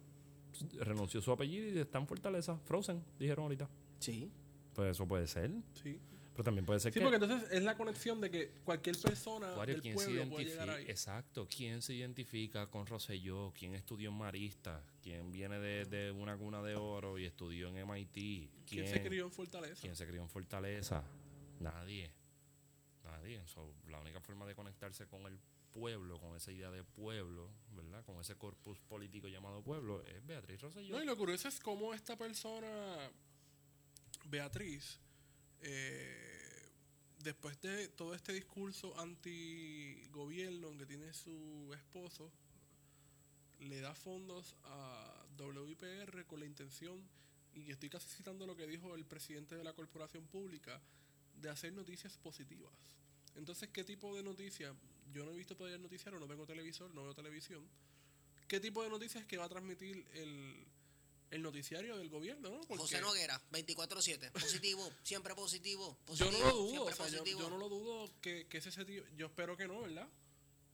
[0.78, 3.68] renunció su apellido y está en fortaleza, Frozen, dijeron ahorita.
[3.98, 4.30] sí.
[4.74, 5.98] Pues eso puede ser, Sí,
[6.32, 9.48] pero también puede ser sí que porque entonces es la conexión de que cualquier persona
[9.66, 10.74] del ¿quién se pueblo puede llegar identifica?
[10.76, 10.84] ahí.
[10.90, 13.52] Exacto, ¿quién se identifica con Rosselló?
[13.52, 14.82] ¿Quién estudió en Marista?
[15.02, 18.48] ¿Quién viene de, de una cuna de oro y estudió en MIT?
[18.64, 19.80] ¿Quién se crió en Fortaleza?
[19.82, 21.02] ¿Quién se crió en Fortaleza?
[21.58, 22.12] Nadie.
[23.04, 23.44] Nadie.
[23.48, 25.36] So, la única forma de conectarse con el
[25.72, 28.04] pueblo, con esa idea de pueblo, ¿verdad?
[28.04, 30.96] Con ese corpus político llamado pueblo, es Beatriz Rosselló.
[30.96, 33.10] No, y lo curioso es cómo esta persona,
[34.26, 34.98] Beatriz,
[35.60, 36.70] eh,
[37.18, 42.30] después de todo este discurso anti-gobierno que tiene su esposo,
[43.60, 47.02] le da fondos a WIPR con la intención,
[47.54, 50.80] y estoy casi citando lo que dijo el presidente de la corporación pública,
[51.36, 52.72] de hacer noticias positivas.
[53.36, 54.74] Entonces, ¿qué tipo de noticias?
[55.12, 57.66] Yo no he visto todavía el noticiario, no tengo televisor, no veo televisión.
[58.46, 60.66] ¿Qué tipo de noticias que va a transmitir el,
[61.30, 62.50] el noticiario del gobierno?
[62.50, 62.60] ¿no?
[62.62, 64.32] Porque José Noguera, 24-7.
[64.32, 65.98] Positivo, siempre positivo.
[66.14, 68.58] yo positivo no lo dudo, siempre o sea, yo, yo no lo dudo que, que
[68.58, 70.08] ese sentido, yo espero que no, ¿verdad?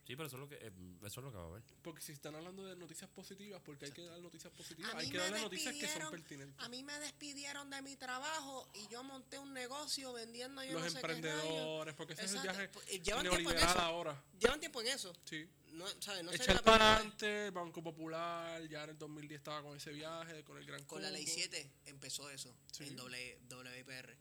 [0.06, 0.70] Sí, pero eso es lo que, eh,
[1.04, 1.62] eso es lo que va a haber.
[1.82, 5.18] Porque si están hablando de noticias positivas, porque hay que dar noticias positivas, hay que
[5.18, 6.64] darle noticias que son pertinentes.
[6.64, 10.82] A mí me despidieron de mi trabajo y yo monté un negocio vendiendo yo Los
[10.82, 11.24] no sé qué rayos.
[11.26, 13.80] emprendedores, porque ese es el viaje pues, eh, llevan tiempo en neoliberal eso.
[13.80, 14.24] ahora.
[14.38, 15.12] Llevan tiempo en eso.
[15.24, 15.48] Sí.
[15.72, 16.22] No, ¿sabes?
[16.24, 20.42] no Echar para adelante, el Banco Popular, ya en el 2010 estaba con ese viaje,
[20.44, 21.34] con el Gran Con la ley Combo.
[21.36, 22.56] 7 empezó eso.
[22.70, 22.84] Sí.
[22.84, 24.16] En W- WIPR.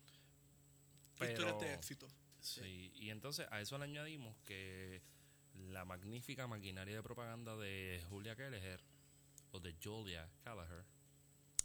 [1.22, 2.08] Historias Pero- de éxito.
[2.42, 5.02] Sí, y entonces a eso le añadimos que
[5.76, 8.80] la magnífica maquinaria de propaganda de Julia Kelleher,
[9.52, 10.86] o de Julia Kelleher,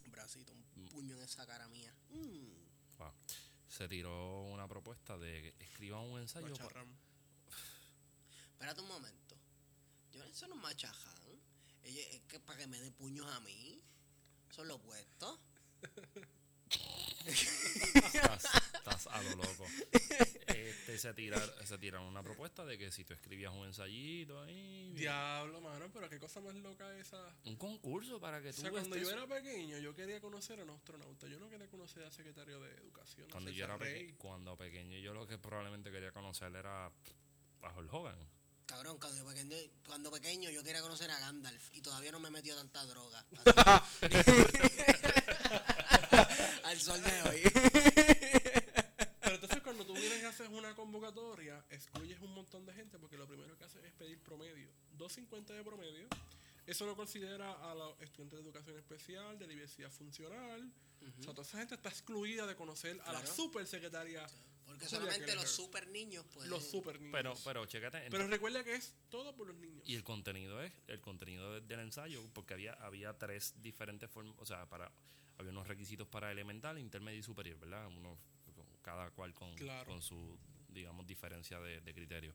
[0.05, 1.95] Un bracito, un puño en esa cara mía.
[2.09, 2.99] Mm.
[2.99, 3.13] wow,
[3.69, 6.53] se tiró una propuesta de que escriba un ensayo.
[8.53, 9.37] Espérate un momento.
[10.11, 11.41] Yo eso no es machaján.
[11.85, 13.81] Es que para que me dé puños a mí.
[14.51, 15.41] Eso es lo opuesto.
[17.27, 18.45] estás,
[18.75, 19.67] estás a lo loco.
[20.47, 24.93] Este, se, tira, se tiraron una propuesta de que si tú escribías un ensayito ahí,
[24.95, 27.19] Diablo, mano, pero qué cosa más loca esa.
[27.45, 30.61] un concurso para que O tú sea, cuando estés- yo era pequeño, yo quería conocer
[30.61, 31.27] a un astronauta.
[31.29, 33.29] Yo no quería conocer al secretario de Educación.
[33.31, 37.93] cuando yo era peque- cuando pequeño yo lo que probablemente quería conocer era a Hulk
[37.93, 38.19] Hogan.
[38.67, 42.31] Cabrón, cuando pequeño, cuando pequeño yo quería conocer a Gandalf y todavía no me he
[42.31, 43.25] metido tanta droga.
[46.81, 47.43] Al sol de hoy.
[49.21, 53.17] Pero entonces cuando tú vienes y haces una convocatoria, excluyes un montón de gente porque
[53.19, 54.69] lo primero que haces es pedir promedio.
[54.99, 56.09] 2.50 de promedio.
[56.67, 60.73] Eso no considera a los estudiantes de educación especial, de diversidad funcional.
[61.19, 63.35] O sea, toda esa gente está excluida de conocer a la Claro.
[63.35, 64.27] super secretaria.
[64.65, 67.13] Porque solamente los super niños pues Los super niños.
[67.13, 68.09] Pero, pero chécate.
[68.11, 69.83] Pero recuerda que es todo por los niños.
[69.89, 74.35] Y el contenido es el contenido de- del ensayo, porque había había tres diferentes formas,
[74.39, 74.91] o sea, para
[75.41, 77.87] había unos requisitos para elemental, intermedio y superior, ¿verdad?
[77.89, 78.17] Uno,
[78.83, 79.91] cada cual con, Claro.
[79.91, 80.39] con su,
[80.69, 82.35] digamos, diferencia de, de criterio.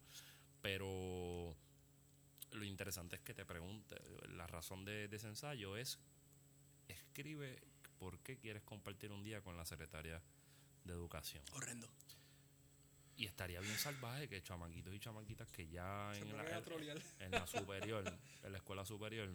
[0.62, 1.56] Pero
[2.52, 3.96] lo interesante es que te pregunte,
[4.30, 6.00] la razón de, de ese ensayo es,
[6.88, 7.60] escribe
[7.98, 10.22] por qué quieres compartir un día con la secretaria
[10.84, 11.44] de educación.
[11.54, 11.90] Horrendo.
[13.18, 16.44] Y estaría bien salvaje que chamaquitos y chamaquitas que ya en la,
[17.20, 19.30] en la superior, en la escuela superior,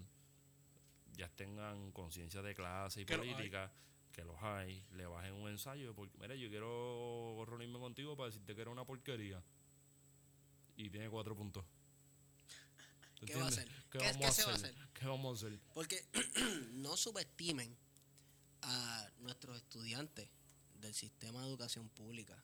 [1.20, 3.70] ya tengan conciencia de clase y Que política,
[4.10, 8.54] que los hay, le bajen un ensayo, porque mira, yo quiero reunirme contigo para decirte
[8.54, 9.42] que era una porquería.
[10.76, 11.62] Y tiene cuatro puntos.
[13.26, 13.58] ¿Qué va a ¿Entiendes?
[13.58, 13.68] hacer?
[13.90, 14.74] ¿Qué, ¿Qué- vamos qué a se va a hacer?
[14.94, 15.60] ¿Qué vamos a hacer?
[15.74, 16.02] Porque
[16.72, 17.76] no subestimen
[18.62, 20.30] a nuestros estudiantes
[20.80, 22.42] del sistema de educación pública.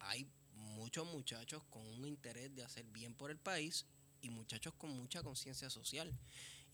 [0.00, 3.86] Hay muchos muchachos con un interés de hacer bien por el país
[4.22, 6.12] y muchachos con mucha conciencia social.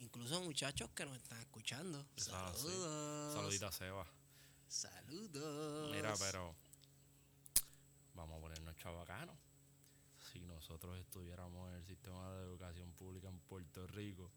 [0.03, 2.05] Incluso muchachos que nos están escuchando.
[2.17, 2.31] Así.
[2.31, 3.35] Saludos.
[3.35, 4.05] Saludita Seba.
[4.67, 5.93] Saludos.
[5.93, 6.57] Mira, pero
[8.15, 9.37] vamos a ponernos chavacanos.
[10.33, 14.33] Si nosotros estuviéramos en el sistema de educación pública en Puerto Rico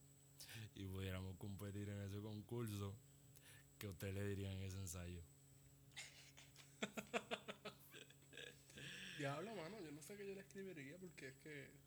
[0.76, 2.96] y pudiéramos competir en ese concurso,
[3.80, 5.24] ¿qué ustedes le dirían en ese ensayo?
[9.18, 11.85] Diablo, mano, yo no sé qué yo le escribiría porque es que.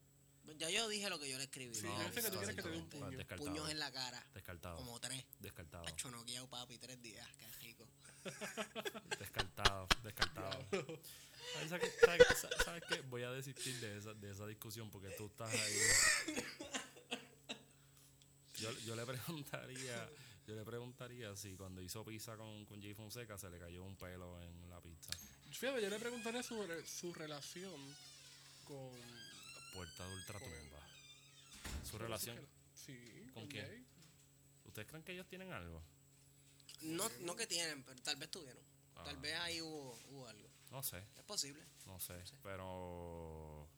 [0.57, 1.75] Ya yo dije lo que yo le escribí.
[1.75, 1.99] Sí, ¿no?
[2.11, 3.11] que tú quieres que te dé un puño.
[3.11, 3.51] Descartado.
[3.51, 4.27] Puños en la cara.
[4.35, 4.77] Descartado.
[4.77, 5.25] Como tres.
[5.41, 5.87] Descartado.
[5.87, 7.27] Hacho noqueado, papi, tres días.
[7.39, 7.87] Qué rico.
[9.19, 9.87] Descartado.
[10.03, 10.67] Descartado.
[11.69, 13.01] ¿Sabes, sabes, sabes- sabes qué?
[13.03, 15.77] Voy a desistir de esa, de esa discusión porque tú estás ahí.
[18.59, 20.09] Yo, yo le preguntaría,
[20.47, 23.97] yo le preguntaría si cuando hizo pizza con, con Jay Fonseca se le cayó un
[23.97, 25.13] pelo en la pizza.
[25.53, 27.81] Fíjate, yo le preguntaría sobre su relación
[28.67, 28.91] con.
[29.75, 30.81] Puerta de ultratumba.
[31.89, 32.39] Su relación.
[32.75, 33.67] Sí, ¿Con quién?
[33.67, 33.87] Jay.
[34.65, 35.83] ¿Ustedes creen que ellos tienen algo?
[36.83, 38.63] No, no que tienen, pero tal vez tuvieron.
[38.95, 39.21] Tal Ah.
[39.21, 40.49] vez ahí hubo, hubo algo.
[40.71, 41.65] No sé, Es posible.
[41.87, 43.69] no sé, pero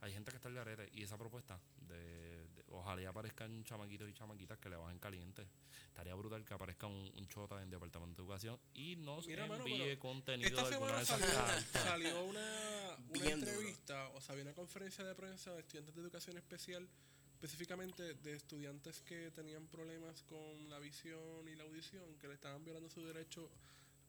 [0.00, 2.35] hay gente que está en la arete y esa propuesta de-
[2.70, 5.46] ojalá y aparezcan chamaquitos y chamaquitas que le bajen caliente.
[5.88, 9.46] Estaría brutal que aparezca un, un chota en el departamento de educación y nos Mira,
[9.46, 11.82] envíe contenido Esta de alguna de esas salió, cartas.
[11.82, 13.52] salió una, una Bien duro.
[13.52, 16.86] entrevista, o sea, había una conferencia de prensa de estudiantes de educación especial,
[17.32, 22.64] específicamente de estudiantes que tenían problemas con la visión y la audición, que le estaban
[22.64, 23.50] violando su derecho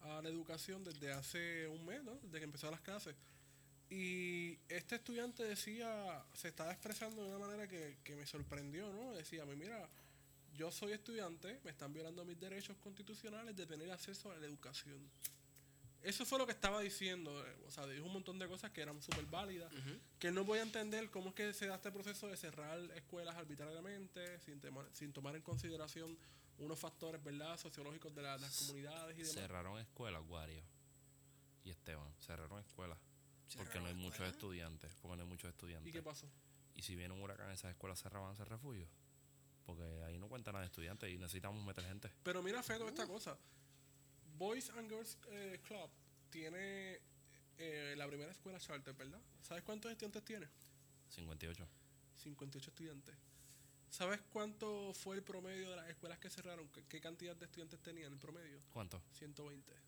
[0.02, 2.16] a la educación desde hace un mes, ¿no?
[2.22, 3.16] Desde que empezaron las clases.
[3.90, 9.14] Y este estudiante decía, se estaba expresando de una manera que, que me sorprendió, ¿no?
[9.14, 9.88] Decía, mira,
[10.56, 15.00] yo soy estudiante, me están violando mis derechos constitucionales de tener acceso a la educación.
[16.04, 18.82] Eso fue lo que estaba diciendo, eh, o sea, dijo un montón de cosas que
[18.82, 19.72] eran súper válidas,
[20.20, 23.36] que no voy a entender cómo es que se da este proceso de cerrar escuelas
[23.36, 26.18] arbitrariamente, sin, tema- sin tomar en consideración
[26.60, 29.34] unos factores, ¿verdad?, sociológicos de la- las comunidades y demás.
[29.34, 30.62] Cerraron escuelas, Wario.
[31.64, 32.98] Y Esteban, cerraron escuelas.
[33.56, 34.94] Porque no hay muchos estudiantes.
[35.02, 35.90] Porque no hay muchos estudiantes.
[35.90, 36.28] ¿Y qué pasó?
[36.76, 38.88] Y si viene un huracán, esas escuelas cerraban ese refugio.
[39.66, 42.12] Porque ahí no cuentan nada de estudiantes y necesitamos meter gente.
[42.24, 43.38] Pero mira, Fedo, esta cosa.
[44.38, 45.90] Boys and Girls eh, Club
[46.30, 47.00] tiene
[47.58, 49.20] eh, la primera escuela charter, ¿verdad?
[49.42, 50.48] ¿Sabes cuántos estudiantes tiene?
[51.10, 51.68] 58.
[52.16, 53.16] 58 estudiantes.
[53.90, 56.68] ¿Sabes cuánto fue el promedio de las escuelas que cerraron?
[56.70, 58.62] ¿Qué, qué cantidad de estudiantes tenían en promedio?
[58.72, 59.02] ¿Cuánto?
[59.14, 59.87] 120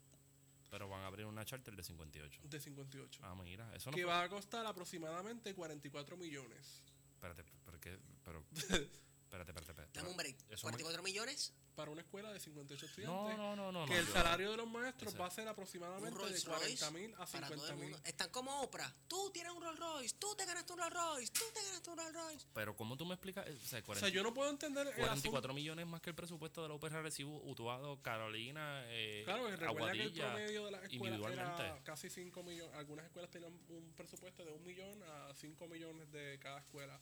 [0.70, 2.42] Pero van a abrir una charter de 58.
[2.44, 3.22] de 58.
[3.24, 6.84] Ah, mira, eso no que fue- va a costar aproximadamente 44 millones
[7.16, 7.98] Espérate, ¿pero qué?
[8.24, 8.46] Pero...
[8.52, 9.92] espérate, espérate, espérate.
[10.00, 10.38] Dame un break.
[10.50, 11.54] Eso me- 44 millones.
[11.76, 13.38] Para una escuela de 58 No, estudiantes.
[13.38, 13.86] no, no, no.
[13.86, 16.68] que no, el salario de los maestros Ese- va a ser aproximadamente de Rolls 40
[16.90, 17.96] Royce mil a para todo 50 el mil.
[18.04, 18.94] Están como Oprah.
[19.08, 20.16] Tú tienes un Rolls Royce.
[20.20, 21.32] Tú te ganaste un Rolls Royce.
[21.34, 22.48] Tú te ganaste un Rolls Royce.
[22.54, 23.48] Pero ¿cómo tú me explicas?
[23.48, 25.54] O sea, O 40 sea, yo no puedo entender el 44 asunto.
[25.54, 29.64] millones más que el presupuesto de la UPR Recibo, Utuado, Carolina, eh, Claro, recuerda que
[29.64, 29.70] el
[30.08, 31.64] Aguadilla, promedio de las escuelas individualmente.
[31.64, 32.76] era casi 5 millones.
[32.76, 37.00] Algunas escuelas tenían un presupuesto de un millón a 5 millones de cada escuela.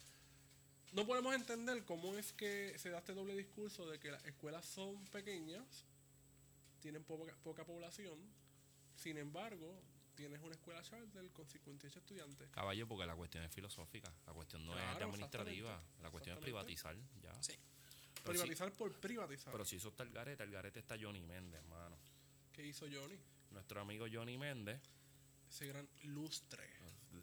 [0.94, 4.66] No podemos entender cómo es que se da este doble discurso de que las escuelas
[4.66, 5.86] son pequeñas,
[6.80, 8.18] tienen poca, poca población,
[8.96, 9.80] sin embargo,
[10.16, 12.50] tienes una escuela charter con 58 estudiantes.
[12.50, 16.42] Caballo, porque la cuestión es filosófica, la cuestión no es Claro, administrativa, la cuestión es
[16.44, 17.44] privatizar, ya.
[17.44, 17.54] Sí.
[18.24, 19.52] Pero privatizar por privatizar.
[19.52, 21.98] pero si está el garete, el garete está Johnny Méndez, hermano.
[22.52, 23.18] ¿Qué hizo Johnny?
[23.52, 24.82] Nuestro amigo Johnny Méndez,
[25.50, 26.68] Ese gran lustre.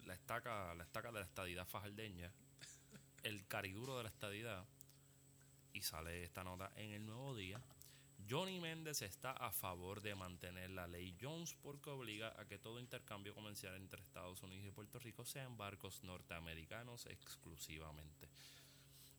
[0.05, 2.31] la estaca, la estaca de la estadidad fajardeña,
[3.25, 4.65] el cariduro de la estadidad,
[5.73, 7.59] y sale esta nota en el nuevo día.
[8.29, 12.79] Johnny Méndez está a favor de mantener la ley Jones porque obliga a que todo
[12.79, 18.29] intercambio comercial entre Estados Unidos y Puerto Rico sea en barcos norteamericanos exclusivamente.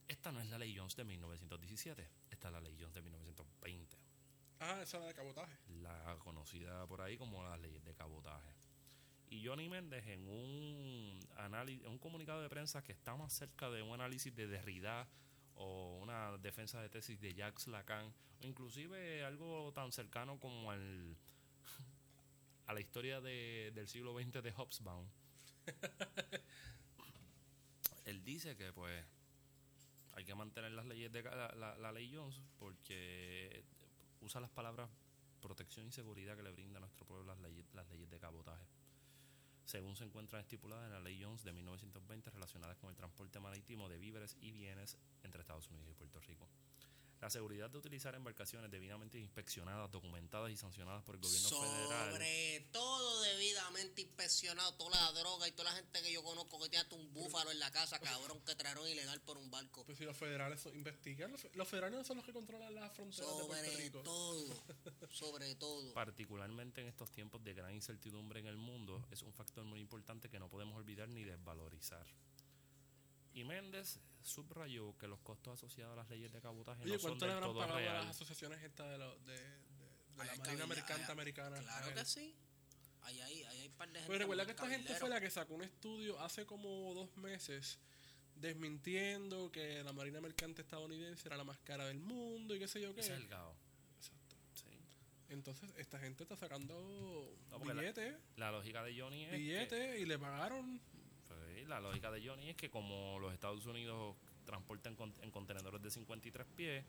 [0.07, 3.97] Esta no es la ley Jones de 1917, esta es la ley Jones de 1920
[4.59, 5.55] Ah, esa era de cabotaje.
[5.81, 8.56] la conocida por ahí como las leyes de cabotaje.
[9.29, 13.81] Y Johnny Méndez en un análisis, un comunicado de prensa que está más cerca de
[13.81, 15.07] un análisis de Derrida
[15.55, 18.05] o una defensa de tesis de Jacques Lacan,
[18.41, 21.17] o inclusive algo tan cercano como al
[22.67, 25.07] a la historia de- del siglo XX de Hobsbawm.
[28.05, 29.03] Él dice que pues
[30.13, 33.63] hay que mantener las leyes de la- la ley Jones porque
[34.21, 34.89] usa las palabras
[35.41, 38.65] protección y seguridad que le brinda a nuestro pueblo las leyes, las leyes de cabotaje.
[39.67, 43.89] Según se encuentran estipuladas en la ley Jones de 1920 relacionadas con el transporte marítimo
[43.89, 46.47] de víveres y bienes entre Estados Unidos y Puerto Rico.
[47.19, 52.11] La seguridad de utilizar embarcaciones debidamente inspeccionadas, documentadas y sancionadas por el gobierno federal.
[52.11, 54.71] Sobre todo debidamente inspeccionado.
[54.75, 57.49] Toda la droga y toda la gente que yo conozco que tiene hasta un búfalo
[57.51, 59.83] en la casa, cabrón, que trajeron ilegal por un barco.
[59.83, 62.75] Pues si los federales son- investigan, los, fe- los federales no son los que controlan
[62.75, 64.03] las fronteras de Puerto Sobre Rico.
[64.03, 64.63] todo.
[65.09, 65.93] Sobre todo.
[65.95, 70.29] particularmente en estos tiempos de gran incertidumbre en el mundo, es un factor muy importante
[70.29, 72.05] que no podemos olvidar ni desvalorizar.
[73.37, 77.11] Y Méndez subrayó que los costos asociados a las leyes de cabotaje Oye, no son
[77.11, 77.93] ¿cuánto le del todo pagado a real.
[77.97, 79.45] las asociaciones estas de, lo- de, de- de
[80.17, 81.59] la Marina cabilla, Mercante Americana?
[81.59, 82.35] Claro que sí.
[83.03, 84.07] Ahí hay, ahí hay par de gente.
[84.07, 87.77] Pues recuerda que esta gente fue la que sacó un estudio hace como dos meses
[88.35, 92.81] desmintiendo que la Marina Mercante estadounidense era la más cara del mundo y qué sé
[92.81, 93.01] yo qué.
[93.01, 93.55] Ese es el GAO.
[93.97, 94.35] Exacto.
[94.55, 94.79] Sí.
[95.29, 96.73] Entonces, esta gente está sacando
[97.51, 100.81] No, porque la- billetes, La lógica de Johnny es que, billetes y le pagaron.
[101.27, 104.15] Pues, la lógica de Johnny es que como los Estados Unidos
[104.45, 106.85] transportan con- en contenedores de 53 pies,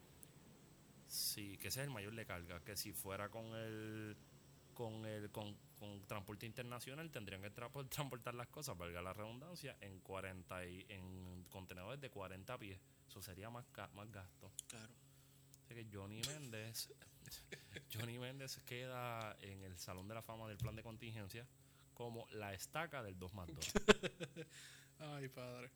[1.07, 4.17] sí, que ese es el mayor de carga, que si fuera con el
[4.75, 9.77] con el con, con transporte internacional tendrían que tra- transportar las cosas, valga la redundancia,
[9.81, 12.79] en 40 y, en contenedores de 40 pies.
[13.09, 14.53] Eso sería más ca- más gasto.
[14.69, 14.93] Claro.
[15.65, 16.93] Así que Johnny Méndez
[17.93, 21.47] Johnny Méndez queda en el Salón de la Fama del Plan de Contingencia
[21.99, 23.59] como la estaca del 2 más 2.
[25.01, 25.69] Ay, padre.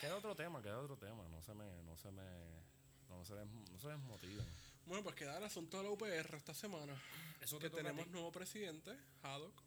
[0.00, 1.26] Queda otro tema, queda otro tema.
[1.28, 2.22] No se me, no se me,
[3.08, 4.44] no se, des- no se desmotiven.
[4.86, 7.00] Bueno, pues queda el asunto de la UPR esta semana.
[7.40, 8.90] Eso que tenemos nuevo presidente,
[9.22, 9.62] Haddock.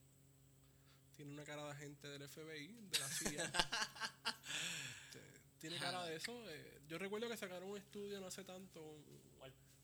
[1.16, 3.52] Tiene una cara de agente del FBI, de la CIA.
[5.08, 5.22] Este,
[5.60, 6.32] Tiene cara de eso.
[6.52, 9.27] eh, yo recuerdo que sacaron un estudio no hace tanto, un-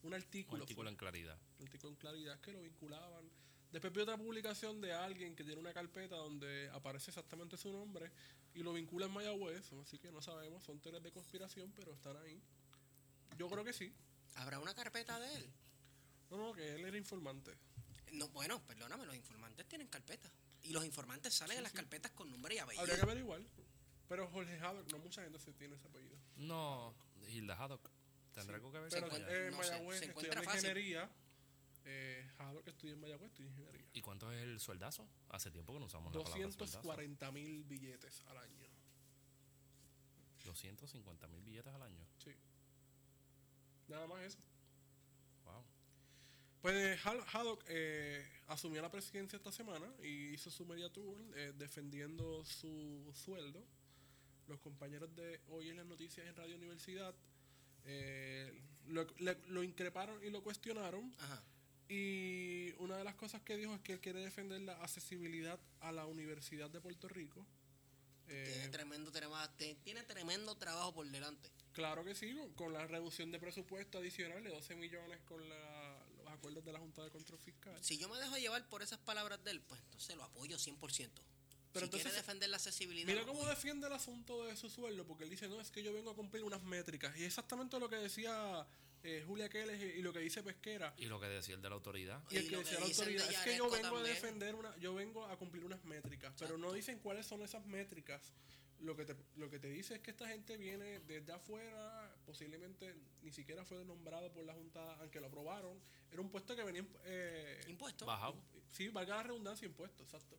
[0.04, 1.38] un Un artículo, artículo fue, en claridad.
[1.58, 3.30] un artículo en claridad que lo vinculaban.
[3.72, 8.12] Después vi otra publicación de alguien que tiene una carpeta donde aparece exactamente su nombre
[8.54, 12.16] y lo vincula en Mayagüez, así que no sabemos, son teorías de conspiración, pero están
[12.18, 12.40] ahí.
[13.36, 13.92] Yo creo que sí.
[14.36, 15.52] ¿Habrá una carpeta de él?
[16.30, 17.52] No, no, que él era informante.
[18.12, 20.30] No, bueno, perdóname, los informantes tienen carpetas.
[20.62, 22.82] Y los informantes salen en las carpetas con nombre y apellido.
[22.82, 23.40] Habría que averiguar.
[24.08, 26.16] Pero Jorge Haddock, no mucha gente se tiene ese apellido.
[26.36, 26.94] No,
[27.28, 27.90] Hilda Haddock.
[28.34, 30.60] ¿Tendrá algo que ver Pero eh, no sé, Mayagüez, se estudiando fácil.
[30.60, 31.10] ingeniería.
[31.86, 33.86] Eh, Haddock estudia en Mayagüez, estudia ingeniería.
[33.92, 35.08] ¿Y cuánto es el sueldazo?
[35.28, 36.58] Hace tiempo que no usamos la palabra sueldazo.
[36.64, 38.68] 240 mil billetes al año.
[40.44, 42.04] 250 mil billetes al año.
[42.18, 42.30] Sí.
[43.88, 44.38] Nada más eso.
[45.44, 45.62] Wow.
[46.62, 51.52] Pues Hal- Haddock eh, asumió la presidencia esta semana y hizo su media tour eh,
[51.56, 53.62] defendiendo su sueldo.
[54.46, 57.14] Los compañeros de hoy en las noticias en Radio Universidad
[57.84, 58.52] eh,
[58.86, 61.14] lo, le- lo increparon y lo cuestionaron.
[61.18, 61.42] Ajá.
[61.88, 65.92] Y una de las cosas que dijo es que él quiere defender la accesibilidad a
[65.92, 67.46] la Universidad de Puerto Rico.
[68.28, 69.12] Eh, Tiene tremendo,
[69.84, 71.50] tiene tremendo trabajo por delante.
[71.72, 76.02] Claro que sí, con- con la reducción de presupuesto adicional de 12 millones con la-
[76.24, 77.76] los acuerdos de la Junta de Control Fiscal.
[77.84, 81.22] Si yo me dejo llevar por esas palabras de él, pues entonces lo apoyo 100%.
[81.74, 83.06] Pero si quiere entonces- defender la accesibilidad.
[83.06, 85.92] Mira cómo defiende el asunto de su sueldo, porque él dice, no, es que yo
[85.92, 87.16] vengo a cumplir unas métricas.
[87.18, 88.66] Y exactamente lo que decía
[89.02, 90.94] eh, Julia Keles y, y lo que dice Pesquera.
[90.96, 92.22] Y lo que decía el de la autoridad.
[92.30, 94.02] Y el Y que lo decía que la de autoridad, es que yo vengo a
[94.02, 98.32] defender una, yo vengo a cumplir unas métricas, pero no dicen cuáles son esas métricas.
[98.80, 102.94] Lo que te, lo que te dice es que esta gente viene desde afuera, posiblemente
[103.22, 105.80] ni siquiera fue nombrado por la Junta, aunque lo aprobaron.
[106.10, 108.04] Era un puesto que venía eh, Impuesto.
[108.04, 108.36] Bajado.
[108.70, 110.36] Sí, valga la redundancia, impuestos, exacto.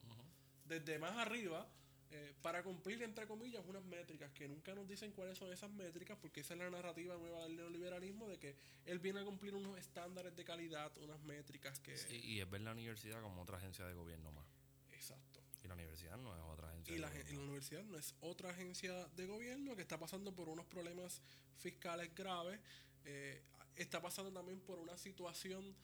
[0.65, 1.67] Desde más arriba,
[2.11, 6.17] eh, para cumplir, entre comillas, unas métricas que nunca nos dicen cuáles son esas métricas,
[6.21, 8.55] porque esa es la narrativa nueva del neoliberalismo, de que
[8.85, 11.97] él viene a cumplir unos estándares de calidad, unas métricas que...
[11.97, 14.45] Sí, y es ver la universidad como otra agencia de gobierno más.
[14.91, 15.39] Exacto.
[15.63, 17.31] Y la universidad no es otra agencia Y de la, gobierno.
[17.33, 21.21] la universidad no es otra agencia de gobierno que está pasando por unos problemas
[21.57, 22.59] fiscales graves.
[23.05, 23.41] eh,
[23.75, 25.75] está pasando también por una situación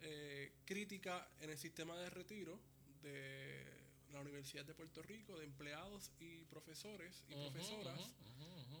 [0.00, 2.60] eh, crítica en el sistema de retiro
[3.02, 3.64] de
[4.12, 8.14] la Universidad de Puerto Rico, de empleados y profesores y profesoras,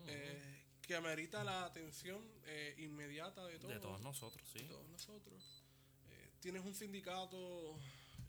[0.06, 4.60] eh, que amerita la atención eh, inmediata de todos De todos nosotros, sí.
[4.60, 5.64] de todos nosotros.
[6.10, 7.78] Eh, tienes un sindicato,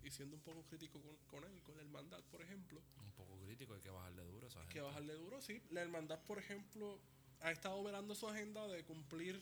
[0.04, 3.38] y siendo un poco crítico con, con él, con la hermandad, por ejemplo, Un poco
[3.40, 4.74] crítico, hay que bajarle duro a esa gente.
[4.74, 5.62] que bajarle duro, sí.
[5.72, 7.00] La hermandad, por ejemplo,
[7.42, 9.42] ha estado velando su agenda de cumplir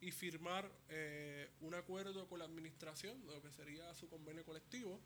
[0.00, 5.00] y firmar eh, un acuerdo con la administración, lo que sería su convenio colectivo.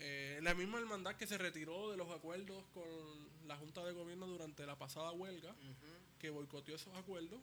[0.00, 2.84] Eh, la misma hermandad que se retiró de los acuerdos con
[3.46, 5.54] la Junta de Gobierno durante la pasada huelga,
[6.18, 7.40] que boicoteó esos acuerdos,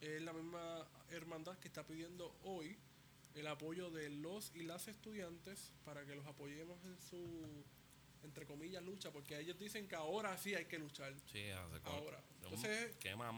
[0.00, 2.76] es la misma hermandad que está pidiendo hoy
[3.34, 7.64] el apoyo de los y las estudiantes para que los apoyemos en su,
[8.22, 11.12] entre comillas, lucha, porque ellos dicen que ahora sí hay que luchar.
[11.32, 11.50] Sí,
[11.84, 12.22] Ahora.
[12.42, 12.94] Entonces,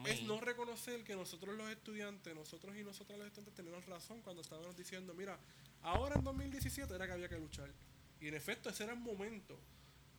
[0.07, 4.43] es no reconocer que nosotros los estudiantes, nosotros y nosotras los estudiantes tenemos razón cuando
[4.43, 5.39] estábamos diciendo, mira,
[5.83, 7.73] ahora en 2017 era que había que luchar.
[8.21, 9.59] Y en efecto, ese era el momento.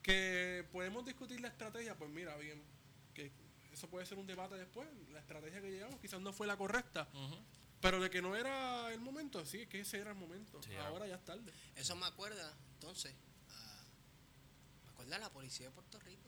[0.01, 2.61] Que podemos discutir la estrategia, pues mira, bien,
[3.13, 3.31] que
[3.73, 4.87] eso puede ser un debate después.
[5.11, 7.07] La estrategia que llevamos quizás no fue la correcta.
[7.81, 10.61] Pero de que no era el momento, sí, que ese era el momento.
[10.63, 11.51] Sí, ahora ya es tarde.
[11.75, 13.13] Eso me acuerda, entonces,
[13.49, 13.83] a-
[14.83, 16.27] me acuerda a la policía de Puerto Rico.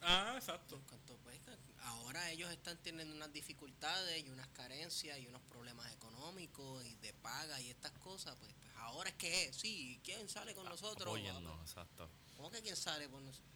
[0.00, 0.80] Ah, exacto.
[0.88, 1.38] Cuanto, pues,
[1.82, 7.12] ahora ellos están teniendo unas dificultades y unas carencias y unos problemas económicos y de
[7.14, 8.50] paga y estas cosas, pues
[8.80, 11.06] ahora es que es, sí, ¿quién sale con nosotros?
[11.06, 12.08] Apóyennos, exacto.
[12.36, 13.52] ¿Cómo que quién sale por nosotros?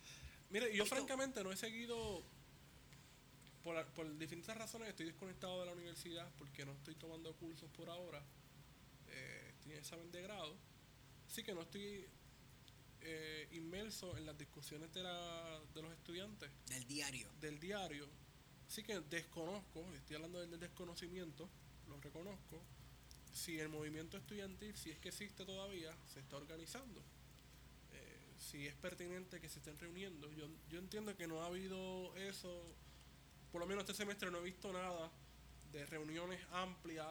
[0.50, 2.22] Mire, yo francamente no he seguido,
[3.62, 7.88] por, por distintas razones, estoy desconectado de la universidad porque no estoy tomando cursos por
[7.88, 8.22] ahora.
[9.08, 10.56] Eh, estoy en examen de grado.
[11.26, 12.06] Así que no estoy
[13.00, 17.30] eh, inmerso en las discusiones de, la, de los estudiantes Del diario.
[17.40, 18.08] del diario.
[18.68, 21.48] Así que desconozco, estoy hablando del desconocimiento,
[21.88, 22.62] lo reconozco,
[23.32, 27.00] si el movimiento estudiantil, si es que existe todavía, se está organizando.
[27.92, 30.30] Eh, si es pertinente que se estén reuniendo.
[30.32, 32.62] Yo, yo entiendo que no ha habido eso,
[33.50, 35.10] por lo menos este semestre no he visto nada
[35.72, 37.08] de reuniones amplias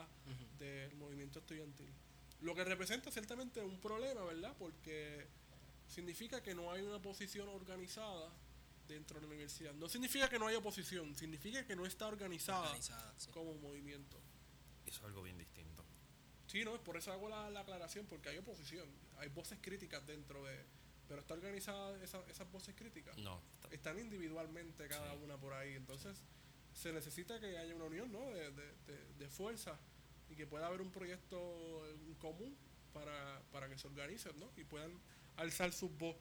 [0.60, 1.90] del movimiento estudiantil.
[2.42, 4.56] Lo que representa ciertamente un problema, ¿verdad?
[4.58, 5.28] Porque
[5.88, 8.32] significa que no hay una posición organizada
[8.88, 9.74] dentro de la universidad.
[9.74, 13.30] No significa que no haya oposición, significa que no está organizada, Organizada, sí.
[13.32, 14.18] como movimiento.
[14.86, 15.71] Eso es algo bien distinto.
[16.52, 18.88] Sí, no, por eso hago la, la aclaración, porque hay oposición,
[19.20, 20.58] hay voces críticas dentro de...
[21.08, 23.18] Pero está organizada esa- esas voces críticas.
[23.18, 25.20] No, está- Están individualmente cada Sí.
[25.24, 26.22] una por ahí, entonces
[26.74, 28.20] se necesita que haya una unión, ¿no?
[28.32, 29.80] De, de, de, de fuerza
[30.30, 32.56] y que pueda haber un proyecto en común
[32.94, 34.52] para, para que se organicen ¿no?
[34.58, 34.92] y puedan
[35.38, 36.16] alzar su voz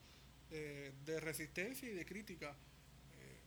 [0.51, 2.57] eh, de resistencia y de crítica.
[3.15, 3.41] Eh,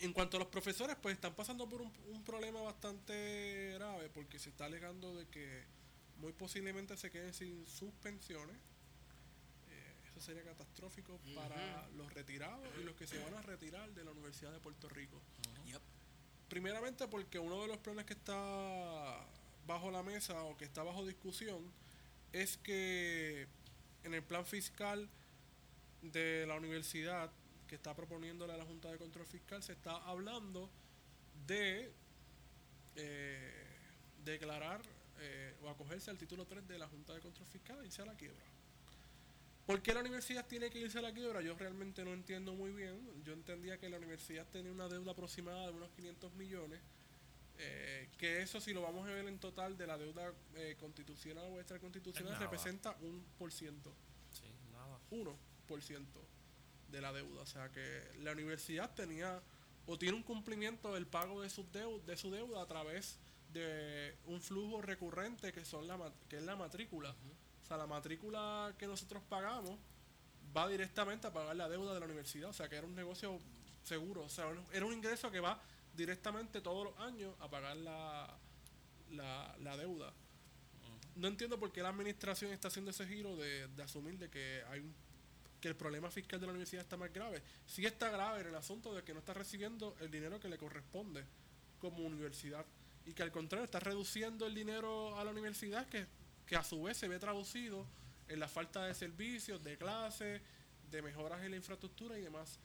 [0.00, 4.38] en cuanto a los profesores, pues están pasando por un, un problema bastante grave porque
[4.38, 5.64] se está alegando de que
[6.18, 8.56] muy posiblemente se queden sin suspensiones.
[9.68, 14.04] Eh, eso sería catastrófico para los retirados y los que se van a retirar de
[14.04, 15.20] la Universidad de Puerto Rico.
[15.66, 15.82] Yep.
[16.48, 19.26] Primeramente porque uno de los planes que está
[19.66, 21.72] bajo la mesa o que está bajo discusión
[22.32, 23.46] es que
[24.02, 25.08] en el plan fiscal
[26.02, 27.30] de la universidad
[27.66, 30.70] que está proponiéndole a la Junta de Control Fiscal se está hablando
[31.46, 31.92] de
[32.96, 33.66] eh,
[34.24, 34.82] declarar
[35.18, 38.06] eh, o acogerse al título 3 de la Junta de Control Fiscal e irse a
[38.06, 38.44] la quiebra.
[39.66, 41.40] ¿Por qué la universidad tiene que irse a la quiebra?
[41.40, 43.00] Yo realmente no entiendo muy bien.
[43.24, 46.80] Yo entendía que la universidad tenía una deuda aproximada de unos 500 millones.
[47.56, 51.46] eh, que eso, si lo vamos a ver en total de la deuda eh, constitucional
[51.52, 53.94] o extraconstitucional, representa un por ciento.
[54.32, 54.98] Sí, nada.
[55.10, 56.04] 1%
[56.88, 57.40] de la deuda.
[57.40, 59.40] O sea que la universidad tenía
[59.86, 63.18] o tiene un cumplimiento del pago de de su deuda a través
[63.54, 67.10] de un flujo recurrente que, son la, que es la matrícula.
[67.62, 69.78] O sea, la matrícula que nosotros pagamos
[70.54, 72.50] va directamente a pagar la deuda de la universidad.
[72.50, 73.40] O sea, que era un negocio
[73.82, 74.22] seguro.
[74.24, 75.58] O sea, era un ingreso que va
[75.96, 78.36] directamente todos los años a pagar la,
[79.12, 80.12] la, la deuda.
[81.16, 84.62] No entiendo por qué la administración está haciendo ese giro de, de asumir de que
[84.68, 84.94] hay un-
[85.60, 87.40] que el problema fiscal de la universidad está más grave.
[87.66, 90.58] Sí está grave en el asunto de que no está recibiendo el dinero que le
[90.58, 91.24] corresponde
[91.78, 92.66] como universidad
[93.06, 96.06] y que al contrario está reduciendo el dinero a la universidad que,
[96.46, 97.86] que a su vez se ve traducido
[98.28, 100.40] en la falta de servicios, de clases,
[100.90, 102.58] de mejoras en la infraestructura y demás.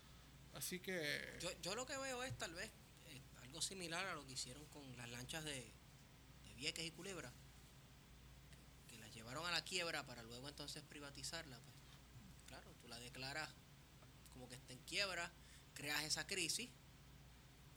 [0.53, 2.71] Así que Yo, yo lo que veo es tal vez
[3.07, 5.73] eh, algo similar a lo que hicieron con las lanchas de,
[6.43, 7.31] de Vieques y Culebra,
[8.49, 11.59] que, que las llevaron a la quiebra para luego entonces privatizarla.
[11.59, 13.49] Pues, claro, tú la declaras
[14.33, 15.31] como que está en quiebra,
[15.73, 16.69] creas esa crisis,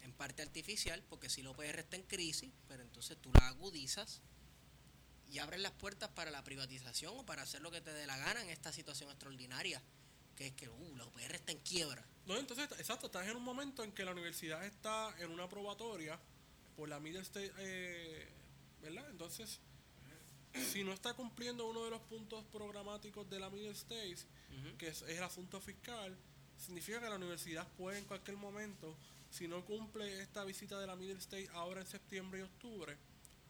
[0.03, 4.21] en parte artificial, porque si la OPR está en crisis, pero entonces tú la agudizas
[5.31, 8.19] y abres las puertas para la privatización o para hacer lo que te dé la
[8.19, 9.81] gana en esta situación extraordinaria,
[10.37, 12.05] que es que uh, la OPR está en quiebra.
[12.27, 16.19] No, entonces, exacto, estás en un momento en que la universidad está en una probatoria
[16.77, 18.29] por la Middle State, eh,
[18.83, 19.09] ¿verdad?
[19.11, 19.61] Entonces,
[20.71, 24.27] si no está cumpliendo uno de los puntos programáticos de la Middle States,
[24.79, 26.17] que es, es el asunto fiscal,
[26.59, 28.97] significa que la universidad puede en cualquier momento,
[29.33, 32.97] si no cumple esta visita de la Middle State ahora en septiembre y octubre,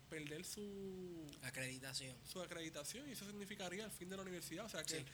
[0.08, 2.16] perder su, Acreditación.
[2.24, 4.64] su acreditación y eso significaría el fin de la universidad.
[4.64, 5.04] O sea que Sí.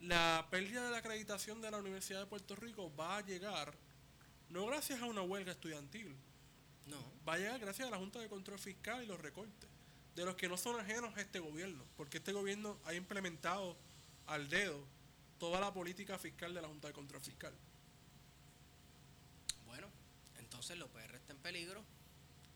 [0.00, 3.74] la pérdida de la acreditación de la Universidad de Puerto Rico va a llegar
[4.50, 6.14] no gracias a una huelga estudiantil,
[6.86, 6.98] No.
[7.28, 9.68] va a llegar gracias a la Junta de Control Fiscal y los recortes,
[10.14, 13.76] de los que no son ajenos a este gobierno, porque este gobierno ha implementado
[14.26, 14.86] al dedo
[15.38, 17.52] toda la política fiscal de la Junta de Control Fiscal.
[20.64, 21.84] Entonces la OPR está en peligro.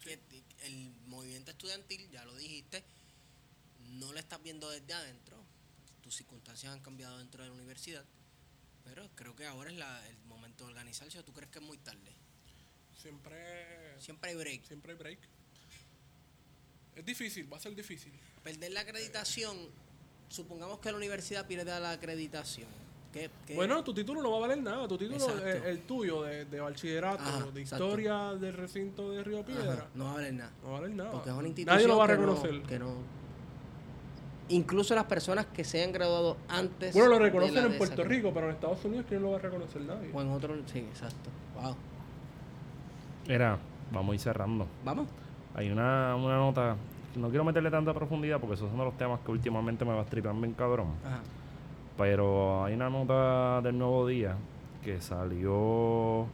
[0.02, 0.18] Que
[0.62, 2.82] el movimiento estudiantil, ya lo dijiste,
[3.98, 5.36] no lo estás viendo desde adentro.
[6.02, 8.02] Tus circunstancias han cambiado dentro de la universidad.
[8.84, 11.18] Pero creo que ahora es la- el momento de organizarse.
[11.18, 12.11] ¿O tú crees que es muy tarde?
[13.02, 14.64] Siempre, Siempre hay break.
[14.66, 15.18] siempre hay break.
[16.96, 18.12] Es difícil, va a ser difícil.
[18.42, 19.68] Perder la acreditación,
[20.30, 22.68] supongamos que la universidad pierde la acreditación.
[23.12, 24.86] ¿Qué, qué- Bueno, tu título no va a valer nada.
[24.86, 27.86] Tu título, eh, el tuyo de, de bachillerato, Ajá, de exacto.
[27.86, 30.51] historia del recinto de Río Ajá, Piedra, no va a valer nada.
[30.62, 31.10] no va a valer nada.
[31.12, 32.62] Porque es una institución Nadie lo va a que no- reconocer.
[32.62, 33.18] que no-
[34.51, 36.94] Incluso las personas que se han graduado antes.
[36.94, 39.36] bueno, lo de reconocen la en Puerto Rico, pero en Estados Unidos, ¿quién lo va
[39.36, 39.82] a reconocer?
[39.82, 40.10] Nadie.
[40.12, 40.55] O en otro.
[40.72, 41.28] Sí, exacto.
[41.60, 41.76] Wow.
[43.26, 43.59] Mira,
[43.93, 44.66] vamos a ir cerrando.
[44.85, 45.06] Vamos.
[45.55, 46.76] Hay una, una nota,
[47.16, 50.01] no quiero meterle tanta profundidad porque esos son de los temas que últimamente me va
[50.01, 50.94] a bien cabrón.
[51.05, 51.20] Ajá.
[51.98, 54.36] Pero hay una nota del nuevo día
[54.82, 56.26] que salió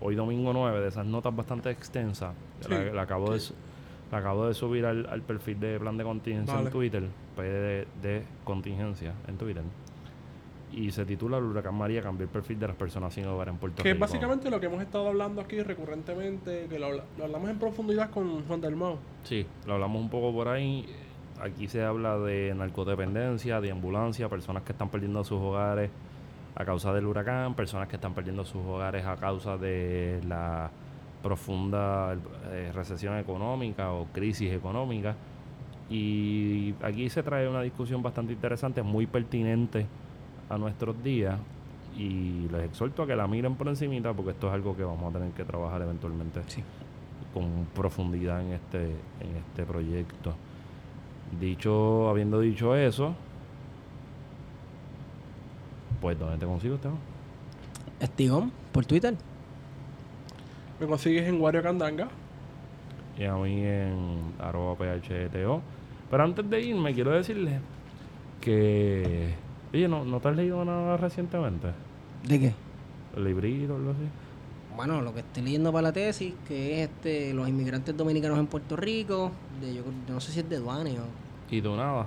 [0.00, 2.34] hoy domingo 9, de esas notas bastante extensas.
[2.60, 2.68] Sí.
[2.70, 3.40] La, la acabo de,
[4.10, 7.04] la acabo de subir al, al perfil de plan de contingencia en Twitter,
[7.36, 9.62] PD de contingencia en Twitter.
[10.72, 13.58] Y se titula El huracán María cambió el perfil de las personas sin hogar en
[13.58, 14.00] Puerto Que es Rico.
[14.06, 18.42] básicamente lo que hemos estado hablando aquí recurrentemente, que lo, lo hablamos en profundidad con
[18.46, 18.96] Juan Dalmau.
[19.22, 20.86] Sí, lo hablamos un poco por ahí.
[21.42, 25.90] Aquí se habla de narcodependencia, de ambulancia, personas que están perdiendo sus hogares
[26.54, 30.70] a causa del huracán, personas que están perdiendo sus hogares a causa de la
[31.20, 32.16] profunda
[32.52, 35.16] eh, recesión económica o crisis económica.
[35.90, 39.86] Y aquí se trae una discusión bastante interesante, muy pertinente
[40.48, 41.40] a nuestros días.
[41.96, 45.12] Y les exhorto a que la miren por encimita porque esto es algo que vamos
[45.12, 46.62] a tener que trabajar eventualmente Sí.
[47.34, 50.34] con profundidad en este, en este proyecto.
[51.40, 53.14] Dicho, habiendo dicho eso,
[56.00, 56.98] pues ¿dónde te consigo, Esteban?
[58.00, 59.14] Estigón, por Twitter.
[60.80, 62.08] Me consigues en Wario Candanga.
[63.16, 65.62] Y a mí en arroba phto.
[66.10, 67.60] Pero antes de irme, quiero decirle
[68.40, 69.34] que...
[69.72, 71.68] Oye, ¿no, ¿no te has leído nada recientemente?
[72.28, 72.52] ¿De qué?
[73.16, 74.02] ¿El librito o algo así?
[74.76, 78.46] Bueno, lo que estoy leyendo para la tesis, que es este los inmigrantes dominicanos en
[78.46, 79.30] Puerto Rico,
[79.62, 81.04] de yo, no sé si es de Duane o...
[81.50, 82.06] Y tú nada,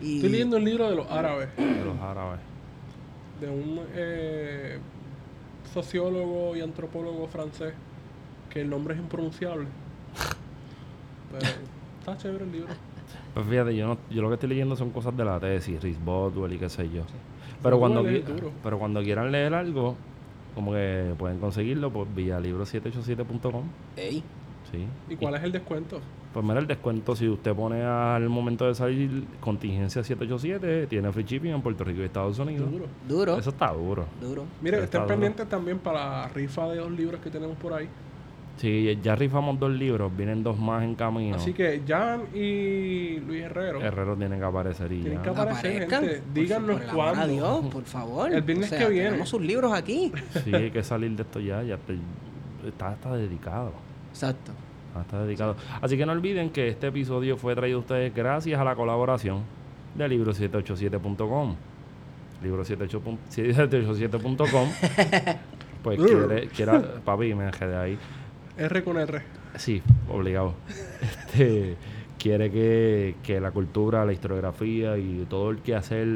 [0.00, 2.40] Y, Estoy leyendo el libro de los árabes, de los árabes.
[3.40, 4.78] de un eh,
[5.72, 7.72] sociólogo y antropólogo francés,
[8.50, 9.66] que el nombre es impronunciable.
[11.32, 11.46] Pero
[12.00, 12.68] está chévere el libro.
[13.34, 16.02] Pues fíjate, yo, no, yo lo que estoy leyendo son cosas de la tesis, Rhys
[16.02, 17.02] Boswell y qué sé yo.
[17.62, 18.04] Pero cuando,
[18.62, 19.96] pero cuando quieran leer algo,
[20.54, 23.64] como que pueden conseguirlo por vía libro787.com.
[23.96, 24.22] Ey,
[24.70, 24.84] Sí.
[25.08, 26.00] ¿Y cuál es el descuento?
[26.36, 31.24] Pues mira, el descuento, si usted pone al momento de salir contingencia 787, tiene free
[31.24, 32.70] shipping en Puerto Rico y Estados Unidos.
[32.70, 32.84] Duro.
[33.08, 34.04] duro, Eso está duro.
[34.20, 34.44] duro.
[34.60, 37.88] Mire, Está estén pendientes también para la rifa de dos libros que tenemos por ahí.
[38.58, 41.36] Sí, ya rifamos dos libros, vienen dos más en camino.
[41.36, 46.04] Así que Jan y Luis Herrero Herreros tienen que aparecer y Tienen que aparecer, Aparezcan.
[46.04, 46.22] gente.
[46.34, 47.26] Díganos por cuándo.
[47.28, 48.30] Dios, por favor.
[48.30, 49.04] El viernes que viene.
[49.06, 50.12] Tenemos sus libros aquí.
[50.44, 51.62] Sí, hay que salir de esto ya.
[51.62, 51.98] ya estoy-
[52.68, 53.72] está, está dedicado.
[54.10, 54.52] Exacto.
[54.96, 55.56] Ah, Está dedicado.
[55.80, 59.42] Así que no olviden que este episodio fue traído a ustedes gracias a la colaboración
[59.94, 61.54] de libro787.com.
[62.42, 64.68] Libro787.com.
[65.82, 67.98] Pues quiere, quiera, papi, me dejé de ahí.
[68.58, 69.22] R con R.
[69.54, 70.54] Sí, obligado.
[71.00, 71.76] Este,
[72.18, 76.08] quiere que, que la cultura, la historiografía y todo el quehacer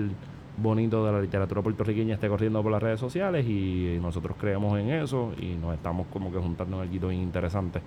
[0.56, 4.90] bonito de la literatura puertorriqueña esté corriendo por las redes sociales y nosotros creemos en
[4.90, 7.80] eso y nos estamos como que juntando en algo bien interesante.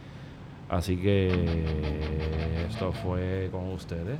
[0.73, 4.19] Así que esto fue con ustedes.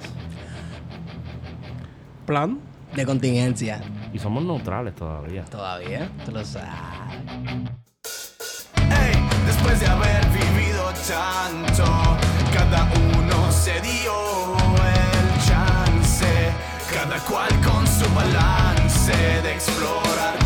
[2.28, 2.60] Plan.
[2.96, 3.82] De contingencia.
[4.14, 5.46] Y somos neutrales todavía.
[5.46, 6.12] Todavía.
[6.26, 6.70] Tú lo sabes.
[8.78, 9.16] Ey,
[9.48, 11.86] después de haber vivido tanto,
[12.54, 14.14] cada uno se dio
[14.78, 16.52] el chance,
[16.94, 19.12] cada cual con su balance
[19.42, 20.38] de explorar